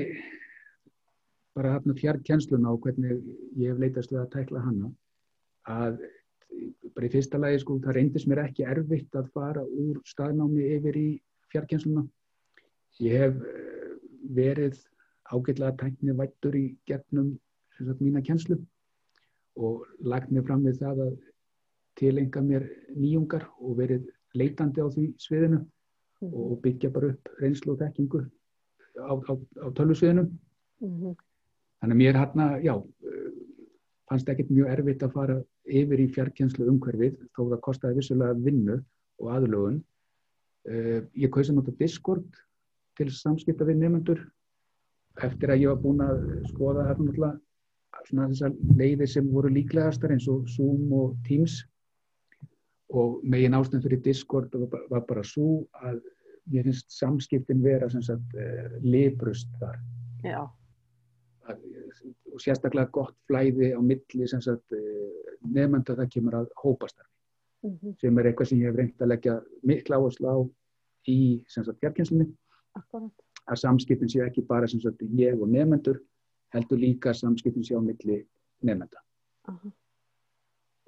bara 1.57 1.75
hérna 1.75 1.97
fjarkensluna 1.99 2.75
og 2.75 2.85
hvernig 2.85 3.23
ég 3.59 3.73
hef 3.73 3.81
leitast 3.83 4.13
við 4.13 4.21
að 4.23 4.33
tækla 4.37 4.65
hana 4.67 4.91
að 5.69 6.03
bara 6.95 7.09
í 7.09 7.13
fyrsta 7.13 7.41
lagi 7.41 7.63
sko, 7.63 7.79
það 7.83 7.97
reyndist 7.97 8.29
mér 8.31 8.43
ekki 8.45 8.67
erfitt 8.69 9.17
að 9.19 9.33
fara 9.35 9.65
úr 9.65 9.99
staðnámi 10.09 10.69
yfir 10.77 10.99
í 10.99 11.09
fjarkensluna 11.53 12.05
ég 13.05 13.25
hef 13.25 13.43
eh, 13.49 13.97
verið 14.37 14.79
ágætlega 15.29 15.77
tækni 15.83 16.17
vættur 16.19 16.57
í 16.59 16.67
gegnum 16.89 17.35
sem 17.77 17.89
sagt, 17.89 18.05
mína 18.05 18.23
kjenslu 18.25 18.59
og 19.59 19.85
lagt 20.05 20.31
mér 20.33 20.47
fram 20.47 20.65
við 20.67 20.81
það 20.83 21.03
að 21.07 21.19
tilenga 21.99 22.43
mér 22.45 22.69
nýjungar 22.95 23.49
og 23.59 23.79
verið 23.81 24.07
leitandi 24.37 24.83
á 24.85 24.87
því 24.93 25.07
sviðinu 25.21 25.63
og 26.29 26.59
byggja 26.65 26.91
bara 26.93 27.13
upp 27.15 27.31
reynslu 27.39 27.75
og 27.75 27.81
þekkingu 27.83 28.23
á, 28.99 29.15
á, 29.15 29.33
á 29.65 29.67
tölvusviðinu. 29.79 30.27
Mhm. 30.83 31.17
Þannig 31.79 31.95
að 31.95 32.01
mér 32.01 32.19
hérna, 32.19 32.47
já, 32.59 32.75
fannst 34.09 34.29
ekkert 34.29 34.51
mjög 34.51 34.73
erfitt 34.73 35.05
að 35.05 35.15
fara 35.15 35.37
yfir 35.69 36.01
í 36.03 36.09
fjarkjenslu 36.15 36.67
umhverfið 36.73 37.19
þó 37.37 37.43
það 37.53 37.61
kostiði 37.67 37.99
vissulega 38.01 38.39
vinnu 38.43 38.79
og 39.21 39.31
aðlögun. 39.37 39.79
Uh, 40.69 41.01
ég 41.17 41.31
kausi 41.33 41.53
að 41.53 41.61
nota 41.61 41.77
Discord 41.79 42.27
til 42.99 43.09
samskipta 43.15 43.65
við 43.69 43.79
nefnendur 43.83 44.25
eftir 45.23 45.53
að 45.53 45.63
ég 45.63 45.71
var 45.71 45.83
búin 45.83 46.03
að 46.03 46.25
skoða 46.51 46.89
þessar 46.91 48.55
leiðir 48.79 49.11
sem 49.11 49.29
voru 49.33 49.51
líklegastar 49.53 50.13
eins 50.15 50.29
og 50.31 50.49
Zoom 50.51 50.93
og 50.95 51.17
Teams 51.27 51.63
og 52.89 53.19
megin 53.23 53.57
ástæðan 53.59 53.85
fyrir 53.85 54.05
Discord 54.05 54.55
var, 54.55 54.85
var 54.91 55.05
bara 55.09 55.25
svo 55.27 55.67
að 55.83 56.01
mér 56.49 56.71
finnst 56.71 56.95
samskiptin 56.97 57.61
vera 57.65 57.91
sem 57.93 58.03
sagt 58.05 58.37
uh, 58.37 58.79
librust 58.85 59.51
þar. 59.61 59.77
Já, 60.25 60.41
að, 61.49 61.67
og 62.33 62.41
sérstaklega 62.43 62.93
gott 62.95 63.17
flæði 63.29 63.75
á 63.77 63.81
milli 63.85 64.29
sem 64.31 64.41
sagt 64.45 64.75
nefnda 65.45 65.95
það 65.95 66.11
kemur 66.15 66.41
að 66.41 66.51
hópastarfi. 66.63 67.13
Mhm, 67.67 67.95
sem 68.01 68.19
er 68.19 68.29
eitthvað 68.31 68.49
sem 68.49 68.61
ég 68.63 68.71
hef 68.71 68.77
reynt 68.79 69.03
að 69.03 69.11
leggja 69.13 69.35
mikla 69.67 69.99
áherslu 69.99 70.31
á 70.31 70.37
í 71.11 71.19
sem 71.51 71.65
sagt 71.67 71.81
fjarkynslunni 71.83 72.29
að 73.49 73.61
samskiptin 73.63 74.11
séu 74.13 74.23
ekki 74.27 74.45
bara 74.47 74.69
sem 74.71 74.81
sagt 74.81 75.03
ég 75.19 75.41
og 75.41 75.51
nefnendur 75.51 75.99
heldur 76.55 76.79
líka 76.79 77.11
að 77.11 77.21
samskiptin 77.23 77.67
séu 77.67 77.81
á 77.81 77.83
milli 77.83 78.21
nefnda 78.63 79.03
Aha, 79.51 79.73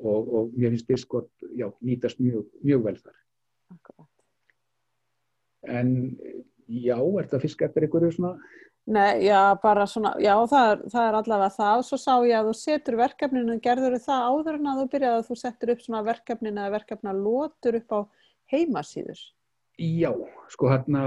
og, 0.01 0.33
og 0.35 0.55
mér 0.57 0.75
finnst 0.75 0.89
Discord 0.91 1.29
já, 1.57 1.69
nýtast 1.85 2.21
mjög, 2.23 2.49
mjög 2.65 2.87
vel 2.87 2.97
þar 3.01 3.19
akkurat. 3.75 4.11
en 5.69 5.93
já, 6.67 6.97
er 6.97 7.31
það 7.31 7.47
fisk 7.47 7.63
eftir 7.67 7.87
einhverju 7.87 8.17
svona 8.19 8.35
Nei, 8.91 9.23
já, 9.23 9.55
bara 9.63 9.85
svona, 9.87 10.15
já, 10.19 10.33
það 10.51 10.69
er, 10.73 10.81
það 10.91 11.05
er 11.07 11.17
allavega 11.19 11.55
það. 11.55 11.83
Svo 11.87 11.99
sá 12.01 12.15
ég 12.27 12.33
að 12.35 12.49
þú 12.49 12.55
setur 12.59 12.97
verkefninu, 12.99 13.57
gerður 13.63 13.99
það 14.03 14.25
áður 14.27 14.57
en 14.57 14.71
að 14.71 14.81
þú 14.81 14.87
byrjaði 14.95 15.19
að 15.21 15.29
þú 15.29 15.37
settur 15.39 15.73
upp 15.75 15.85
svona 15.85 16.01
verkefninu 16.09 16.63
eða 16.63 16.73
verkefna 16.75 17.13
lótur 17.15 17.79
upp 17.79 17.95
á 17.95 18.01
heimasíður. 18.51 19.21
Já, 19.79 20.11
sko 20.51 20.73
hérna 20.73 21.05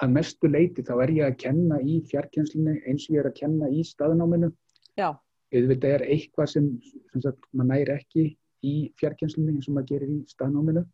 að 0.00 0.14
mestu 0.16 0.50
leiti 0.50 0.82
þá 0.82 0.94
er 1.04 1.14
ég 1.18 1.28
að 1.28 1.38
kenna 1.44 1.78
í 1.84 2.00
fjarkjenslunni 2.10 2.78
eins 2.88 3.06
og 3.06 3.16
ég 3.16 3.22
er 3.22 3.30
að 3.30 3.38
kenna 3.38 3.70
í 3.70 3.84
staðnáminu. 3.86 4.50
Já, 4.98 5.12
Auðvitað 5.52 5.96
er 5.98 6.06
eitthvað 6.14 6.48
sem, 6.54 6.68
sem 7.12 7.24
sagt, 7.24 7.44
maður 7.52 7.70
næri 7.74 7.94
ekki 7.96 8.24
í 8.64 8.74
fjarkjenslunni 9.00 9.56
eins 9.56 9.68
og 9.68 9.76
maður 9.76 9.90
gerir 9.90 10.12
í 10.14 10.20
staðnáminu. 10.30 10.84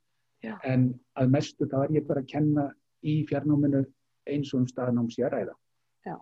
Já. 0.45 0.55
En 0.67 0.91
að 1.19 1.33
mestu 1.35 1.67
þá 1.71 1.79
er 1.85 1.95
ég 1.99 2.07
bara 2.09 2.23
að 2.23 2.31
kenna 2.33 2.69
í 3.07 3.21
fjarnáminu 3.29 3.85
eins 4.29 4.53
og 4.55 4.63
um 4.63 4.69
staðnám 4.71 5.11
sé 5.13 5.25
að 5.27 5.35
ræða. 5.35 5.55
Já. 6.07 6.17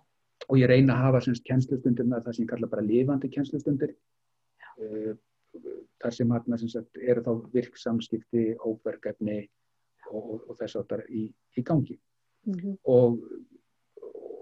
Og 0.48 0.60
ég 0.60 0.70
reyna 0.70 0.96
að 0.96 1.06
hafa 1.06 1.22
semst 1.26 1.46
kennslustundirna 1.48 2.20
það 2.24 2.36
sem 2.36 2.44
ég 2.44 2.52
kalla 2.52 2.70
bara 2.72 2.84
lifandi 2.86 3.30
kennslustundir. 3.32 3.94
Uh, 4.76 5.14
þar 6.02 6.12
sem 6.12 6.32
hérna 6.32 6.58
sem 6.60 6.70
sagt 6.72 6.98
eru 7.00 7.22
þá 7.24 7.32
virk 7.54 7.78
samskipti, 7.80 8.50
óverkefni 8.60 9.38
og, 10.10 10.42
og, 10.46 10.54
þess 10.58 10.78
áttar 10.82 11.04
í, 11.08 11.26
í 11.56 11.64
gangi. 11.64 11.96
mhm, 12.46 12.76
Og, 12.84 13.20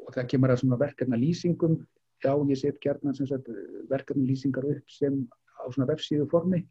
og 0.05 0.11
það 0.15 0.31
kemur 0.33 0.55
að 0.55 0.63
svona 0.65 0.81
verkefna 0.81 1.21
lýsingum. 1.21 1.79
Já, 2.25 2.33
ég 2.49 2.57
set 2.57 2.81
gert 2.81 3.03
sem 3.17 3.27
sagt 3.29 3.51
verkefna 3.91 4.25
lýsingar 4.25 4.65
upp 4.65 4.91
sem 4.91 5.27
á 5.61 5.65
svona 5.69 5.91
vefsíðu 5.93 6.29
formi 6.31 6.63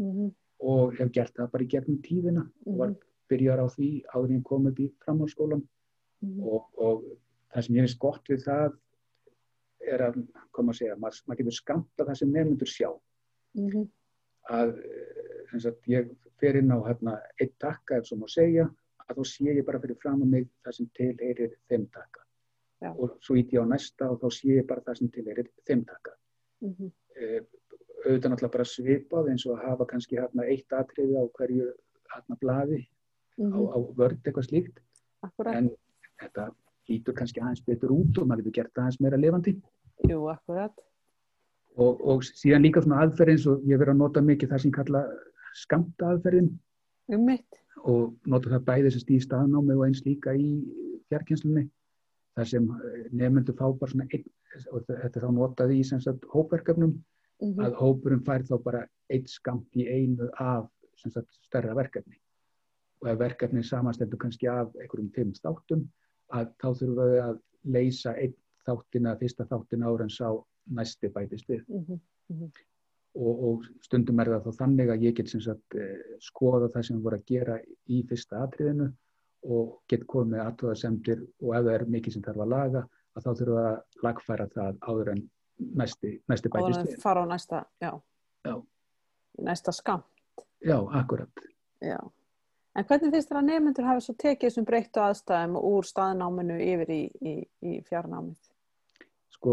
mhm, 0.00 0.30
og 0.64 0.94
hef 0.98 1.10
gert 1.12 1.34
það 1.36 1.50
bara 1.52 1.64
í 1.64 1.68
gegnum 1.68 2.00
tíðina 2.02 2.46
og 2.66 2.78
var 2.78 2.94
mhm, 2.94 2.98
byrjar 3.28 3.60
á 3.60 3.66
því 3.68 3.90
áður 4.14 4.34
en 4.38 4.42
kom 4.48 4.66
upp 4.70 4.80
í 4.80 4.90
framhaldsskólan 5.04 5.64
Mhm. 6.24 6.40
og, 6.48 6.68
og 6.80 7.04
það 7.52 7.66
sem 7.66 7.76
ég 7.76 7.86
finnst 7.86 8.00
gott 8.02 8.30
við 8.32 8.44
það 8.46 8.76
er 9.94 10.04
að, 10.06 10.20
koma 10.56 10.72
að 10.72 10.78
segja, 10.80 10.96
maður, 11.00 11.20
maður 11.28 11.40
getur 11.42 11.56
skamta 11.58 12.06
það 12.08 12.18
sem 12.20 12.32
nefnundur 12.32 12.70
sjá. 12.70 12.90
Mhm. 13.54 13.84
að 14.44 14.70
eh, 14.84 15.52
sagt, 15.62 15.86
ég 15.88 16.10
fer 16.40 16.58
inn 16.58 16.72
á 16.74 16.76
hérna, 16.84 17.14
eitt 17.40 17.54
takka 17.62 17.96
ef 17.96 18.08
svo 18.08 18.18
má 18.20 18.26
segja 18.28 18.66
að 19.06 19.20
þá 19.20 19.24
sé 19.30 19.46
ég 19.54 19.64
bara 19.64 19.80
fyrir 19.80 19.96
fram 20.02 20.20
á 20.20 20.26
mig 20.28 20.48
það 20.64 20.76
sem 20.76 20.88
tilheyrir 20.98 21.54
þeim 21.70 21.86
takka 21.94 22.23
Já. 22.84 22.92
og 22.98 23.16
svo 23.24 23.36
íti 23.40 23.56
á 23.56 23.64
næsta 23.64 24.10
og 24.12 24.20
þá 24.20 24.28
sé 24.36 24.48
ég 24.60 24.66
bara 24.68 24.82
það 24.84 24.98
sem 24.98 25.08
tilheyrir 25.08 25.48
þeim 25.66 25.84
takka 25.88 26.12
Mhm. 26.62 26.90
eh, 27.16 27.40
auðvitað 28.04 28.30
náttúrulega 28.30 28.52
bara 28.52 28.64
svipað 28.64 29.28
eins 29.30 29.46
og 29.46 29.56
að 29.58 29.64
hafa 29.68 29.84
kannski 29.86 30.16
hérna 30.20 30.44
eitt 30.48 30.68
atriði 30.72 31.16
á 31.16 31.24
hverju 31.38 31.66
hérna 32.14 32.36
blaði 32.40 32.80
á, 32.84 33.42
Mhm. 33.42 33.68
á 33.72 33.78
vörd 33.96 34.20
eitthvað 34.24 34.48
slíkt 34.48 34.78
Akkurat. 35.22 35.54
en 35.56 35.70
þetta 36.20 36.50
lítur 36.88 37.14
kannski 37.14 37.40
aðeins 37.40 37.64
betur 37.66 37.90
út 37.90 38.18
og 38.18 38.26
maður 38.28 38.44
getur 38.44 38.52
gert 38.62 38.74
aðeins 38.74 39.00
meira 39.00 39.16
lifandi 39.16 39.60
Jú, 40.08 40.28
akkurat. 40.30 40.72
og, 41.76 42.00
og 42.06 42.20
síðan 42.22 42.62
líka 42.62 42.82
svona 42.82 43.00
aðferð 43.02 43.30
eins 43.30 43.46
og 43.46 43.62
ég 43.64 43.78
verið 43.78 43.94
að 43.94 43.96
nota 43.96 44.20
mikið 44.20 44.48
það 44.50 44.60
sem 44.60 44.70
kalla 44.72 45.06
skamta 45.54 46.04
aðferðin 46.12 46.58
Um 47.08 47.24
mitt. 47.26 47.46
og 47.84 48.14
nota 48.26 48.48
það 48.50 48.64
bæði 48.64 48.92
sem 48.92 49.00
stíð 49.00 49.26
staðnámi 49.26 49.76
og 49.76 49.86
eins 49.86 50.02
líka 50.04 50.34
í 50.36 50.64
fjarkynslunni 51.08 51.70
þar 52.34 52.48
sem 52.50 52.68
nefnendur 53.12 53.56
fá 53.58 53.66
bara 53.78 53.90
svona 53.92 54.06
einn, 54.12 54.24
og 54.72 54.86
þetta 54.88 55.22
þá 55.22 55.28
notað 55.36 55.74
í 55.76 55.82
sagt 55.86 56.24
hópverkefnum 56.32 56.94
Mhm. 57.42 57.58
að 57.66 57.74
hópurinn 57.80 58.22
fær 58.24 58.44
þá 58.46 58.62
bara 58.62 58.86
eitt 59.10 59.28
skamt 59.28 59.74
í 59.76 59.88
einu 59.90 60.28
af 60.38 60.68
sagt 60.96 61.34
stærra 61.42 61.74
verkefni 61.74 62.16
og 63.02 63.08
ef 63.10 63.18
verkefni 63.18 63.62
samanstendur 63.62 64.18
kannski 64.18 64.46
af 64.48 64.70
einhverjum 64.80 65.10
fimm 65.12 65.32
þáttum 65.32 65.82
að 66.32 66.52
þá 66.62 66.68
þurfum 66.78 67.10
við 67.10 67.22
að 67.24 67.40
leysa 67.64 68.14
einn 68.14 68.34
þáttina, 68.66 69.18
fyrsta 69.18 69.44
þáttina 69.50 69.90
ára 69.90 70.02
en 70.06 70.08
sá 70.14 70.30
næsti 70.70 71.10
bætist 71.12 71.46
við 71.48 71.64
Mhm. 71.68 72.00
og, 73.16 73.44
og 73.44 73.64
stundum 73.82 74.20
er 74.20 74.26
það 74.26 74.44
þá 74.46 74.56
þannig 74.62 74.88
að 74.94 75.02
ég 75.02 75.14
get 75.14 75.28
sagt 75.28 75.74
eh, 75.74 75.98
skoða 76.20 76.70
það 76.72 76.84
sem 76.86 76.96
við 76.96 77.02
vorum 77.02 77.20
að 77.20 77.26
gera 77.26 77.58
í 77.88 78.02
fyrsta 78.08 78.42
atriðinu 78.46 78.92
og 79.44 79.74
get 79.90 80.06
komið 80.08 80.30
með 80.34 80.42
aðtöðasemdir 80.48 81.22
og 81.42 81.54
ef 81.58 81.64
það 81.66 81.74
er 81.74 81.84
mikið 81.96 82.12
sem 82.16 82.24
þarf 82.24 82.42
að 82.44 82.52
laga 82.54 82.82
að 83.14 83.24
þá 83.26 83.30
þurfum 83.30 83.54
við 83.54 83.68
að 83.68 84.04
lagfæra 84.06 84.46
það 84.54 84.78
áður 84.88 85.10
en 85.14 85.22
næsti, 85.80 86.12
næsti 86.32 86.50
bætist 86.54 86.80
en 86.80 86.88
við. 86.88 86.98
fara 87.02 87.22
á 87.22 87.26
næsta, 87.30 87.60
já. 87.82 87.90
Já. 88.44 88.54
Næsta 89.48 89.72
skam. 89.74 90.02
Já, 90.64 90.78
akkurat. 91.00 91.44
Já. 91.84 91.98
En 92.74 92.84
hvernig 92.88 93.12
finnst 93.14 93.30
þér 93.30 93.38
að 93.38 93.46
nefnendur 93.50 93.86
hafa 93.86 94.02
svo 94.02 94.14
tekið 94.18 94.48
þessum 94.48 94.64
breyttu 94.66 95.02
aðstæðum 95.04 95.58
úr 95.60 95.86
staðnáminu 95.86 96.56
yfir 96.64 96.90
í, 96.90 97.02
í, 97.22 97.34
í 97.62 97.74
fjarnámið? 97.86 98.40
Sko, 99.36 99.52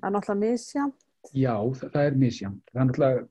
Það 0.00 0.08
er 0.08 0.14
náttúrulega 0.16 0.40
misja. 0.40 0.86
já, 1.34 1.54
það, 1.78 1.90
það 1.94 2.08
er 2.08 2.16
misjant. 2.22 2.62
Það 2.72 2.80
er 2.80 2.88
náttúrulega, 2.88 3.26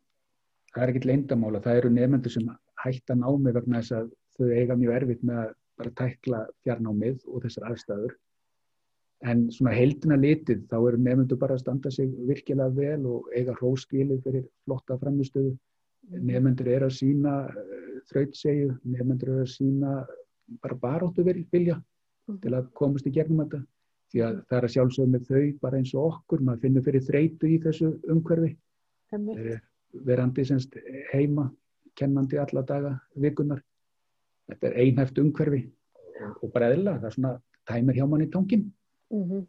það 0.76 0.84
er 0.86 0.94
ekkit 0.94 1.08
leyndamála. 1.10 1.62
Það 1.66 1.82
eru 1.82 1.92
nefnendur 1.98 2.36
sem 2.38 2.48
hætta 2.86 3.18
námi 3.20 3.54
vegna 3.56 3.82
þess 3.82 3.96
að 4.00 4.14
þau 4.38 4.52
eiga 4.52 4.78
mjög 4.80 4.98
erfitt 5.00 5.24
með 5.26 5.42
að 5.44 5.54
bara 5.80 5.96
tækla 6.00 6.42
fjarnámið 6.64 7.26
og 7.28 7.44
þessar 7.44 7.68
aðstæður. 7.72 8.16
En 9.26 9.46
svona 9.52 9.74
heildina 9.76 10.18
litið 10.20 10.66
þá 10.70 10.76
eru 10.78 11.00
nefnendur 11.02 11.40
bara 11.42 11.56
að 11.56 11.64
standa 11.64 11.92
sig 11.92 12.12
virkilega 12.28 12.76
vel 12.76 13.08
og 13.10 13.30
eiga 13.36 13.56
hróskilið 13.60 14.22
fyrir 14.26 14.46
flotta 14.66 14.98
framistöðu. 15.02 15.56
Nefnendur 16.16 16.70
eru 16.70 16.90
að 16.90 16.98
sína 17.00 17.36
uh, 17.50 17.86
þrautsegju, 18.12 18.76
nefnendur 18.84 19.34
eru 19.34 19.46
að 19.46 19.54
sína 19.56 19.96
bara 20.62 20.78
baróttu 20.82 21.26
vilja 21.26 21.80
til 22.42 22.54
að 22.54 22.70
komast 22.78 23.08
í 23.10 23.14
gegnum 23.16 23.44
þetta. 23.44 23.62
Því 24.14 24.22
að 24.22 24.36
það 24.50 24.58
er 24.58 24.68
að 24.68 24.74
sjálfsögum 24.76 25.16
með 25.16 25.30
þau 25.30 25.46
bara 25.64 25.80
eins 25.80 25.94
og 25.96 26.10
okkur, 26.12 26.44
maður 26.46 26.62
finnur 26.66 26.86
fyrir 26.86 27.06
þreytu 27.08 27.50
í 27.50 27.56
þessu 27.64 27.90
umhverfi, 28.14 28.52
eh, 29.16 29.64
verandi 30.06 30.46
semst 30.46 30.78
heima, 31.12 31.50
kennandi 31.98 32.38
alla 32.38 32.62
daga, 32.62 32.94
vikunar. 33.16 33.64
Þetta 34.50 34.70
er 34.70 34.80
einhæft 34.84 35.20
umhverfi 35.22 35.62
og, 36.42 36.50
bara 36.54 36.72
eðla, 36.74 36.98
það 37.02 37.10
er 37.10 37.16
svona 37.18 37.34
tæmir 37.70 37.98
hjá 37.98 38.08
manni 38.10 38.30
tóngin. 38.32 38.66
Mhm. 39.14 39.46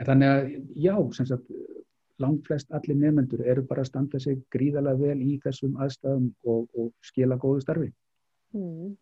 En 0.00 0.06
þannig 0.06 0.28
að 0.32 0.50
já, 0.80 0.94
sem 1.16 1.26
sagt, 1.28 1.50
langflest 2.20 2.72
allir 2.76 2.96
nefnendur 2.96 3.42
eru 3.48 3.62
bara 3.68 3.84
að 3.84 3.90
standa 3.90 4.20
sig 4.20 4.40
gríðarlega 4.54 5.00
vel 5.00 5.20
í 5.24 5.38
þessum 5.44 5.76
aðstæðum 5.80 6.26
og, 6.44 6.66
og 6.76 6.90
skila 7.04 7.38
góðu 7.40 7.62
starfi. 7.64 7.92
Mm. 8.56 8.96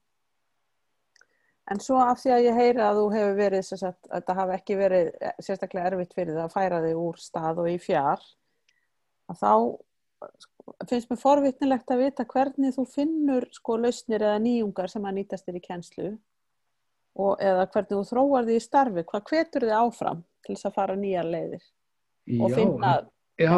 En 1.69 1.83
svo 1.85 1.99
af 2.01 2.23
því 2.23 2.33
að 2.33 2.47
ég 2.47 2.59
heyri 2.59 2.81
að 2.81 2.99
þú 3.01 3.09
hefur 3.13 3.35
verið, 3.37 3.65
sem 3.67 3.81
sagt, 3.81 4.07
að 4.09 4.21
þetta 4.21 4.37
hafi 4.39 4.55
ekki 4.57 4.77
verið 4.79 5.11
eh, 5.21 5.35
sérstaklega 5.45 5.91
erfitt 5.91 6.15
fyrir 6.17 6.37
það 6.39 6.45
að 6.47 6.55
færa 6.55 6.81
þig 6.85 7.03
úr 7.03 7.19
stað 7.21 7.61
og 7.65 7.69
í 7.69 7.77
fjár, 7.83 8.25
að 9.29 9.43
þá 9.43 9.53
finnst 10.89 11.11
mér 11.11 11.21
forvitnilegt 11.21 11.93
að 11.93 12.03
vita 12.05 12.27
hvernig 12.29 12.75
þú 12.77 12.85
finnur 12.93 13.49
sko 13.55 13.77
lausnir 13.81 14.25
eða 14.25 14.39
nýjungar 14.45 14.93
sem 14.93 15.07
að 15.09 15.19
nýtast 15.19 15.49
þér 15.49 15.61
í 15.61 15.65
kennslu 15.67 16.09
og 17.19 17.43
eða 17.43 17.67
hvernig 17.73 17.95
þú 17.95 18.03
þróar 18.13 18.49
því 18.49 18.57
í 18.59 18.65
starfi, 18.65 19.05
hvað 19.11 19.29
hvetur 19.33 19.67
þið 19.67 19.77
áfram 19.79 20.25
til 20.47 20.55
þess 20.55 20.71
að 20.71 20.79
fara 20.79 20.97
nýjar 20.99 21.29
leiðir 21.29 21.69
og 22.39 22.49
já, 22.51 22.57
finna, 22.57 22.95
Já, 23.39 23.55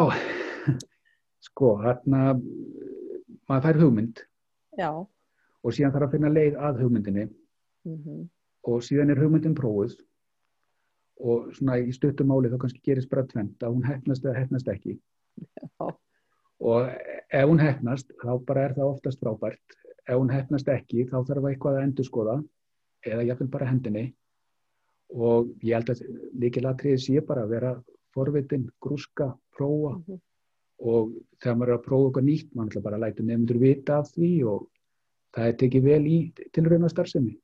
sko, 1.47 1.71
hérna, 1.81 2.35
maður 3.49 3.65
fær 3.65 3.81
hugmynd 3.81 4.21
já, 4.77 4.91
og 5.61 5.75
síðan 5.75 5.95
þarf 5.95 6.07
að 6.07 6.13
finna 6.15 6.31
leið 6.33 6.61
að 6.61 6.85
hugmyndinni. 6.85 7.25
Mm 7.85 8.29
og 8.67 8.83
síðan 8.85 9.09
er 9.13 9.21
hugmyndin 9.21 9.57
prófuð 9.57 9.95
og 11.21 11.51
svona 11.57 11.77
í 11.81 11.93
stuttum 11.93 12.31
máli 12.31 12.49
þá 12.51 12.59
kannski 12.61 12.81
gerist 12.85 13.09
bara 13.09 13.25
tvent 13.29 13.61
að 13.63 13.75
hún 13.75 13.85
hefnast 13.85 14.25
eða 14.25 14.41
hefnast 14.41 14.69
ekki. 14.71 14.97
Já. 15.37 15.87
Og 16.61 16.89
ef 17.33 17.49
hún 17.49 17.61
hefnast 17.61 18.11
þá 18.21 18.31
bara 18.45 18.65
er 18.67 18.75
það 18.77 18.89
oftast 18.93 19.21
frábært. 19.21 19.77
Ef 20.07 20.17
hún 20.17 20.33
hefnast 20.33 20.69
ekki 20.69 21.07
þá 21.09 21.21
þarf 21.27 21.47
eitthvað 21.49 21.77
að 21.77 21.85
endur 21.87 22.07
skoða 22.07 22.35
eða 23.05 23.27
jafnvel 23.29 23.51
bara 23.53 23.69
hendinni. 23.69 24.05
Og 25.11 25.51
ég 25.65 25.75
held 25.75 25.91
að 25.91 26.03
líkilatriði 26.39 26.99
sé 27.01 27.23
bara 27.25 27.45
að 27.45 27.55
vera 27.55 27.71
forvitin, 28.15 28.69
grúska, 28.83 29.33
prófa. 29.57 29.97
Mhm. 29.99 30.21
og 30.81 31.11
þegar 31.37 31.57
maður 31.57 31.69
er 31.69 31.77
að 31.77 31.83
prófa 31.85 32.05
eitthvað 32.07 32.23
nýtt 32.25 32.53
maður 32.55 32.69
ætla 32.71 32.81
bara 32.81 32.97
að 32.97 33.03
læta 33.03 33.23
nefndur 33.23 33.57
vita 33.61 33.97
af 34.01 34.07
því 34.15 34.29
og 34.49 34.63
það 35.35 35.47
er 35.47 35.57
tekið 35.61 35.83
vel 35.85 36.05
í 36.09 36.15
tilrauna 36.57 36.89
starfsemi 36.89 37.35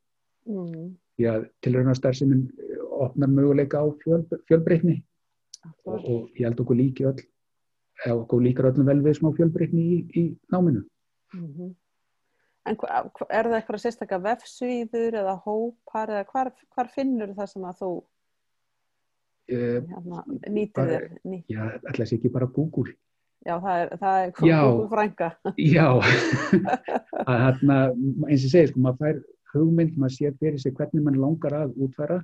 mm, 0.50 0.88
því 1.20 1.28
að 1.30 1.46
tilrauna 1.62 1.94
starfsemin 1.94 2.42
opnar 2.98 3.30
möguleika 3.30 3.84
á 3.84 3.86
fjöl, 4.02 4.24
fjölbreytni. 4.50 5.04
Og, 5.86 6.00
og 6.02 6.40
ég 6.40 6.48
held 6.48 6.64
okkur 6.64 6.80
líki 6.80 7.06
öll 7.06 7.22
eða 8.06 8.16
okkur 8.22 8.42
líkar 8.46 8.70
öllum 8.72 8.86
vel 8.92 9.02
við 9.06 9.18
smá 9.20 9.32
fjölbreytni 9.38 9.84
í, 9.96 9.98
í 10.22 10.24
náminu 10.54 10.84
Mhm. 11.34 11.74
En 12.68 12.76
hva, 12.76 13.02
hva- 13.16 13.26
er 13.32 13.48
það 13.48 13.56
eitthvað 13.62 13.80
sérstaklega 13.80 14.24
vefsvíður 14.26 15.16
eða 15.22 15.34
hópar 15.46 16.10
eða 16.12 16.26
hvar, 16.32 16.50
hvar 16.76 16.88
finnur 16.92 17.30
það 17.36 17.48
sem 17.54 17.64
að 17.64 17.78
þú 17.82 17.90
uh, 19.56 19.82
hérna, 19.92 20.24
nýtir 20.52 20.90
þér? 20.92 21.06
Ný, 21.24 21.38
já, 21.52 21.62
ætla 21.88 22.06
sér 22.08 22.18
ekki 22.20 22.32
bara 22.34 22.48
Google 22.52 22.92
já, 23.48 23.56
það 23.64 23.78
er, 23.84 23.94
það 24.02 24.18
er. 24.26 24.32
Google 24.40 24.90
frænga. 24.92 25.30
já 25.56 25.88
að 27.30 27.38
hérna, 27.46 27.78
eins 28.28 28.44
og 28.48 28.52
segir 28.52 28.72
sko, 28.74 28.84
maður 28.84 29.00
fær 29.06 29.22
hugmynd, 29.54 29.96
maður 29.98 30.16
sér 30.18 30.36
fyrir 30.42 30.60
sig 30.60 30.76
hvernig 30.76 31.06
mann 31.06 31.20
langar 31.24 31.56
að 31.64 31.76
útfæra 31.88 32.20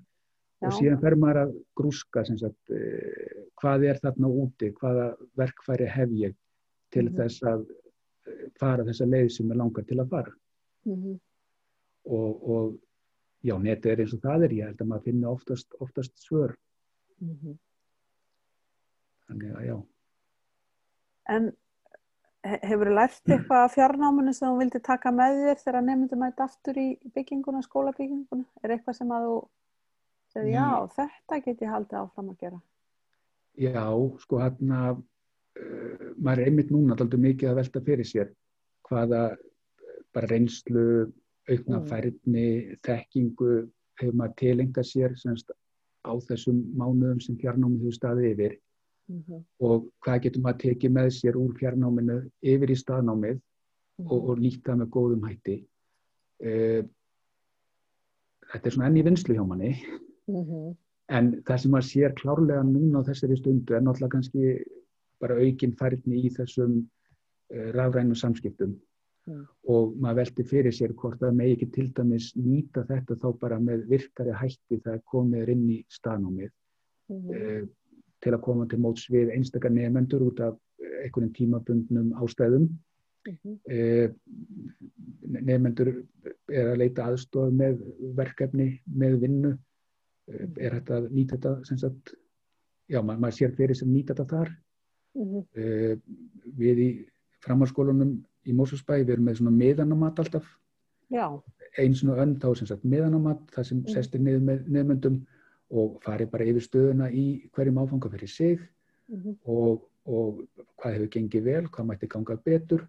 Já. 0.63 0.67
og 0.69 0.77
síðan 0.79 1.01
fer 1.03 1.15
maður 1.19 1.39
að 1.43 1.53
grúska 1.75 2.23
sagt, 2.25 2.71
uh, 2.71 3.43
hvað 3.59 3.83
er 3.89 3.99
þarna 3.99 4.29
úti, 4.31 4.71
hvaða 4.79 5.07
verkfæri 5.37 5.87
hef 5.91 6.09
ég 6.23 6.35
til 6.91 7.09
Mhm. 7.09 7.15
þess 7.17 7.41
að 7.43 7.65
eh, 8.27 8.49
fara 8.59 8.83
þessa 8.87 9.05
leið 9.09 9.31
sem 9.31 9.49
ég 9.51 9.57
langar 9.59 9.83
til 9.85 9.97
að 9.99 10.09
fara 10.09 10.31
Mhm. 10.85 11.19
og, 12.05 12.49
og 12.49 12.79
já, 13.43 13.57
netið 13.59 13.91
er 13.91 13.97
eins 14.05 14.13
og 14.13 14.21
það 14.21 14.43
er, 14.45 14.49
ég 14.55 14.65
held 14.67 14.77
að 14.77 14.87
maður 14.87 15.03
finna 15.03 15.27
oftast, 15.31 15.67
oftast 15.81 16.15
svör, 16.23 16.55
Mhm. 17.19 17.57
þannig 19.29 19.55
að 19.57 19.65
já. 19.67 19.83
En 21.29 21.51
hefur 22.43 22.89
þú 22.91 22.95
lært 22.97 23.21
eitthvað 23.31 23.65
af 23.65 23.75
fjarnáminu 23.75 24.33
sem 24.35 24.49
þú 24.49 24.57
vildi 24.59 24.81
taka 24.83 25.11
með 25.11 25.37
þér 25.43 25.61
þegar 25.63 25.83
nefndum 25.87 26.19
mæti 26.19 26.43
aftur 26.43 26.73
í 26.81 26.87
bygginguna, 27.15 27.61
skólabygginguna? 27.63 28.45
Er 28.63 28.69
eitthvað 28.77 28.95
sem 28.95 29.07
að 29.15 29.27
þú 29.29 29.37
segir, 30.33 30.49
Í- 30.49 30.53
já, 30.55 30.67
þetta 30.97 31.39
get 31.45 31.61
ég 31.61 31.69
haldið 31.73 31.99
áfram 32.01 32.29
að 32.33 32.37
gera? 32.43 32.61
Já, 33.61 33.85
sko 34.23 34.39
hérna, 34.41 34.79
uh, 34.97 36.05
maður 36.17 36.39
er 36.41 36.47
einmitt 36.49 36.71
núna 36.73 36.95
alltaf 36.97 37.19
mikið 37.21 37.49
að 37.51 37.59
velta 37.61 37.81
fyrir 37.85 38.05
sér 38.09 38.31
hvaða 38.89 39.21
eh, 39.33 39.99
bara 40.13 40.27
reynslu, 40.27 41.11
aukna 41.49 41.79
Mm. 41.83 42.77
þekkingu 42.83 43.69
hefur 43.99 44.13
maður 44.15 44.35
tilengað 44.41 44.85
sér 44.89 45.15
semst, 45.19 45.51
á 46.03 46.11
þessum 46.27 46.57
mánuðum 46.75 47.21
sem 47.21 47.35
fjarnámið 47.37 47.79
hefur 47.83 47.97
staðið 47.99 48.29
yfir 48.33 48.57
Mhm. 49.09 49.43
og 49.59 49.89
hvað 50.01 50.21
getur 50.23 50.41
maður 50.41 50.59
tekið 50.63 50.91
með 50.95 51.07
sér 51.11 51.35
úr 51.35 51.53
fjarnáminu 51.59 52.31
yfir 52.41 52.69
í 52.71 52.75
staðnámið 52.79 53.41
og, 54.09 54.29
og 54.29 54.39
nýtt 54.39 54.63
það 54.63 54.77
með 54.81 54.89
góðum 54.95 55.27
hætti 55.27 55.57
uh, 56.43 56.83
þetta 58.51 58.65
er 58.67 58.71
svona 58.71 58.87
enn 58.87 58.97
í 58.97 59.03
vinslu 59.03 59.35
hjá 59.35 59.43
manni 59.47 59.73
Mm 60.27 60.43
-hmm. 60.43 60.75
en 61.09 61.43
það 61.43 61.57
sem 61.57 61.71
maður 61.71 61.89
sér 61.89 62.13
klárlega 62.15 62.63
núna 62.63 63.03
á 63.03 63.07
þessari 63.09 63.37
stundu 63.37 63.75
er 63.75 63.81
náttúrulega 63.81 64.15
kannski 64.15 64.63
bara 65.19 65.35
aukin 65.35 65.73
færni 65.79 66.23
í 66.25 66.29
þessum 66.37 66.73
uh, 67.53 67.69
rafrænu 67.75 68.15
samskiptum 68.15 68.79
Mm. 69.27 69.45
og 69.71 69.93
maður 70.03 70.15
velti 70.15 70.43
fyrir 70.43 70.73
sér 70.75 70.91
hvort 70.99 71.19
það 71.19 71.35
megi 71.37 71.53
ekki 71.55 71.67
til 71.71 71.91
dæmis 71.95 72.25
nýta 72.35 72.81
þetta 72.89 73.15
þá 73.15 73.39
bara 73.39 73.59
með 73.59 73.85
virkari 73.87 74.33
hætti 74.35 74.79
það 74.83 74.97
komið 75.05 75.49
inn 75.53 75.69
í 75.69 75.85
staðnámið 75.87 76.51
Mm 77.09 77.19
-hmm. 77.19 77.35
uh, 77.35 77.67
til 78.21 78.33
að 78.33 78.41
koma 78.41 78.65
til 78.67 78.79
móts 78.79 79.09
við 79.11 79.31
einstakar 79.31 79.71
nefnendur 79.71 80.21
út 80.27 80.39
af 80.39 80.57
einhvern 81.03 81.33
tímabundnum 81.33 82.11
ástæðum 82.19 82.67
Mm 83.27 83.37
-hmm. 83.43 83.55
uh, 83.75 84.09
nefnendur 85.41 86.03
er 86.49 86.67
að 86.73 86.77
leita 86.77 87.03
aðstof 87.03 87.53
með 87.53 87.79
verkefni, 88.15 88.81
með 88.85 89.19
vinnu 89.19 89.57
er 90.27 90.77
þetta 90.79 90.97
að 90.97 91.09
nýta 91.11 91.35
þetta 91.37 91.65
sem 91.67 91.77
sagt, 91.77 92.13
já 92.89 93.01
maður, 93.01 93.19
maður 93.19 93.37
sér 93.37 93.55
fyrir 93.57 93.75
sem 93.75 93.91
nýta 93.93 94.13
þetta 94.13 94.29
þar 94.35 94.53
Mm 95.13 95.25
-hmm. 95.29 95.43
uh, 95.61 95.97
við 96.57 96.79
í 96.79 97.05
framhalskólanum 97.45 98.23
í 98.49 98.53
Mósusbæ, 98.53 99.03
við 99.03 99.09
erum 99.13 99.25
með 99.25 99.35
svona 99.37 99.51
meðanamat 99.51 100.19
alltaf, 100.19 100.47
Já, 101.13 101.27
eins 101.77 102.03
og 102.03 102.17
önn 102.17 102.39
þá 102.41 102.55
sem 102.57 102.67
sagt 102.67 102.83
meðanamat, 102.83 103.41
það 103.53 103.63
sem 103.63 103.77
Mm. 103.77 103.93
sestir 103.93 104.21
niður 104.21 104.41
með 104.41 104.67
nefnendum 104.67 105.25
og 105.69 105.99
farið 106.01 106.31
bara 106.31 106.45
yfir 106.45 106.65
stöðuna 106.65 107.11
í 107.11 107.49
hverjum 107.53 107.77
áfanga 107.77 108.09
fyrir 108.09 108.29
sig 108.29 108.59
mm 109.09 109.21
-hmm. 109.21 109.35
og, 109.45 109.89
og 110.05 110.47
hvað 110.77 110.93
hefur 110.93 111.09
gengið 111.15 111.43
vel, 111.43 111.67
hvað 111.67 111.85
mætti 111.85 112.07
ganga 112.07 112.35
betur 112.35 112.87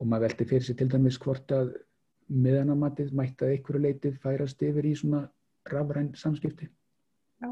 og 0.00 0.06
maður 0.06 0.26
velti 0.26 0.44
fyrir 0.44 0.62
sig 0.62 0.76
til 0.76 0.88
dæmis 0.88 1.18
hvort 1.18 1.52
að 1.52 1.76
meðanamatið 2.28 3.12
mætti 3.12 3.44
að 3.44 3.50
einhverju 3.50 3.80
leiti 3.80 4.12
færast 4.12 4.62
yfir 4.62 4.84
í 4.84 4.94
svona 4.94 5.30
rafræn 5.72 6.14
samskipti. 6.14 6.68
Já. 7.42 7.50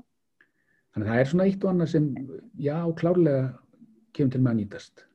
Þannig 0.94 1.09
að 1.09 1.12
það 1.12 1.20
er 1.20 1.31
svona 1.31 1.46
eitt 1.48 1.64
og 1.64 1.70
annað 1.70 1.88
sem, 1.94 2.09
já, 2.59 2.77
klárlega 3.01 3.44
kemur 4.12 4.33
til 4.33 4.42
með 4.42 4.53
að 4.53 4.61
nýtast. 4.61 5.07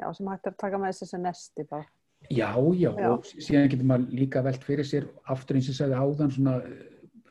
já, 0.00 0.12
sem 0.12 0.28
hægt 0.28 0.46
er 0.46 0.52
að 0.52 0.58
taka 0.58 0.78
með 0.78 0.92
þessi 0.92 1.06
sem 1.06 1.22
nesti 1.22 1.64
bara. 1.70 1.86
Já, 2.30 2.50
já, 2.74 2.90
Já. 2.96 3.10
og 3.12 3.24
síðan 3.28 3.68
getur 3.70 3.86
maður 3.86 4.16
líka 4.18 4.42
velt 4.42 4.64
fyrir 4.64 4.84
sér 4.88 5.04
aftur 5.28 5.56
eins 5.56 5.68
og 5.68 5.76
sagði 5.76 6.00
áðan 6.00 6.32
svona 6.32 6.56
eh, 6.64 6.86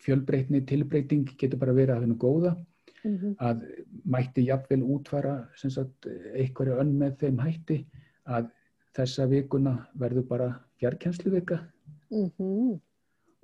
fjölbreytni, 0.05 0.62
tilbreyting 0.69 1.25
getur 1.38 1.60
bara 1.60 1.73
verið 1.73 1.95
að 1.95 2.05
hennu 2.05 2.17
góða 2.21 2.55
Mm 3.05 3.17
-hmm. 3.17 3.36
að 3.38 3.60
mætti 4.05 4.45
jafnvel 4.47 4.81
útfara 4.81 5.47
sem 5.55 5.69
sagt 5.69 6.08
einhverju 6.34 6.79
önn 6.81 6.97
með 6.97 7.17
þeim 7.19 7.38
hætti 7.38 7.86
að 8.25 8.47
þessa 8.97 9.27
vikuna 9.29 9.88
verður 9.93 10.23
bara 10.27 10.47
fjarkennsluvika 10.79 11.60
Mm 12.10 12.31
-hmm. 12.39 12.79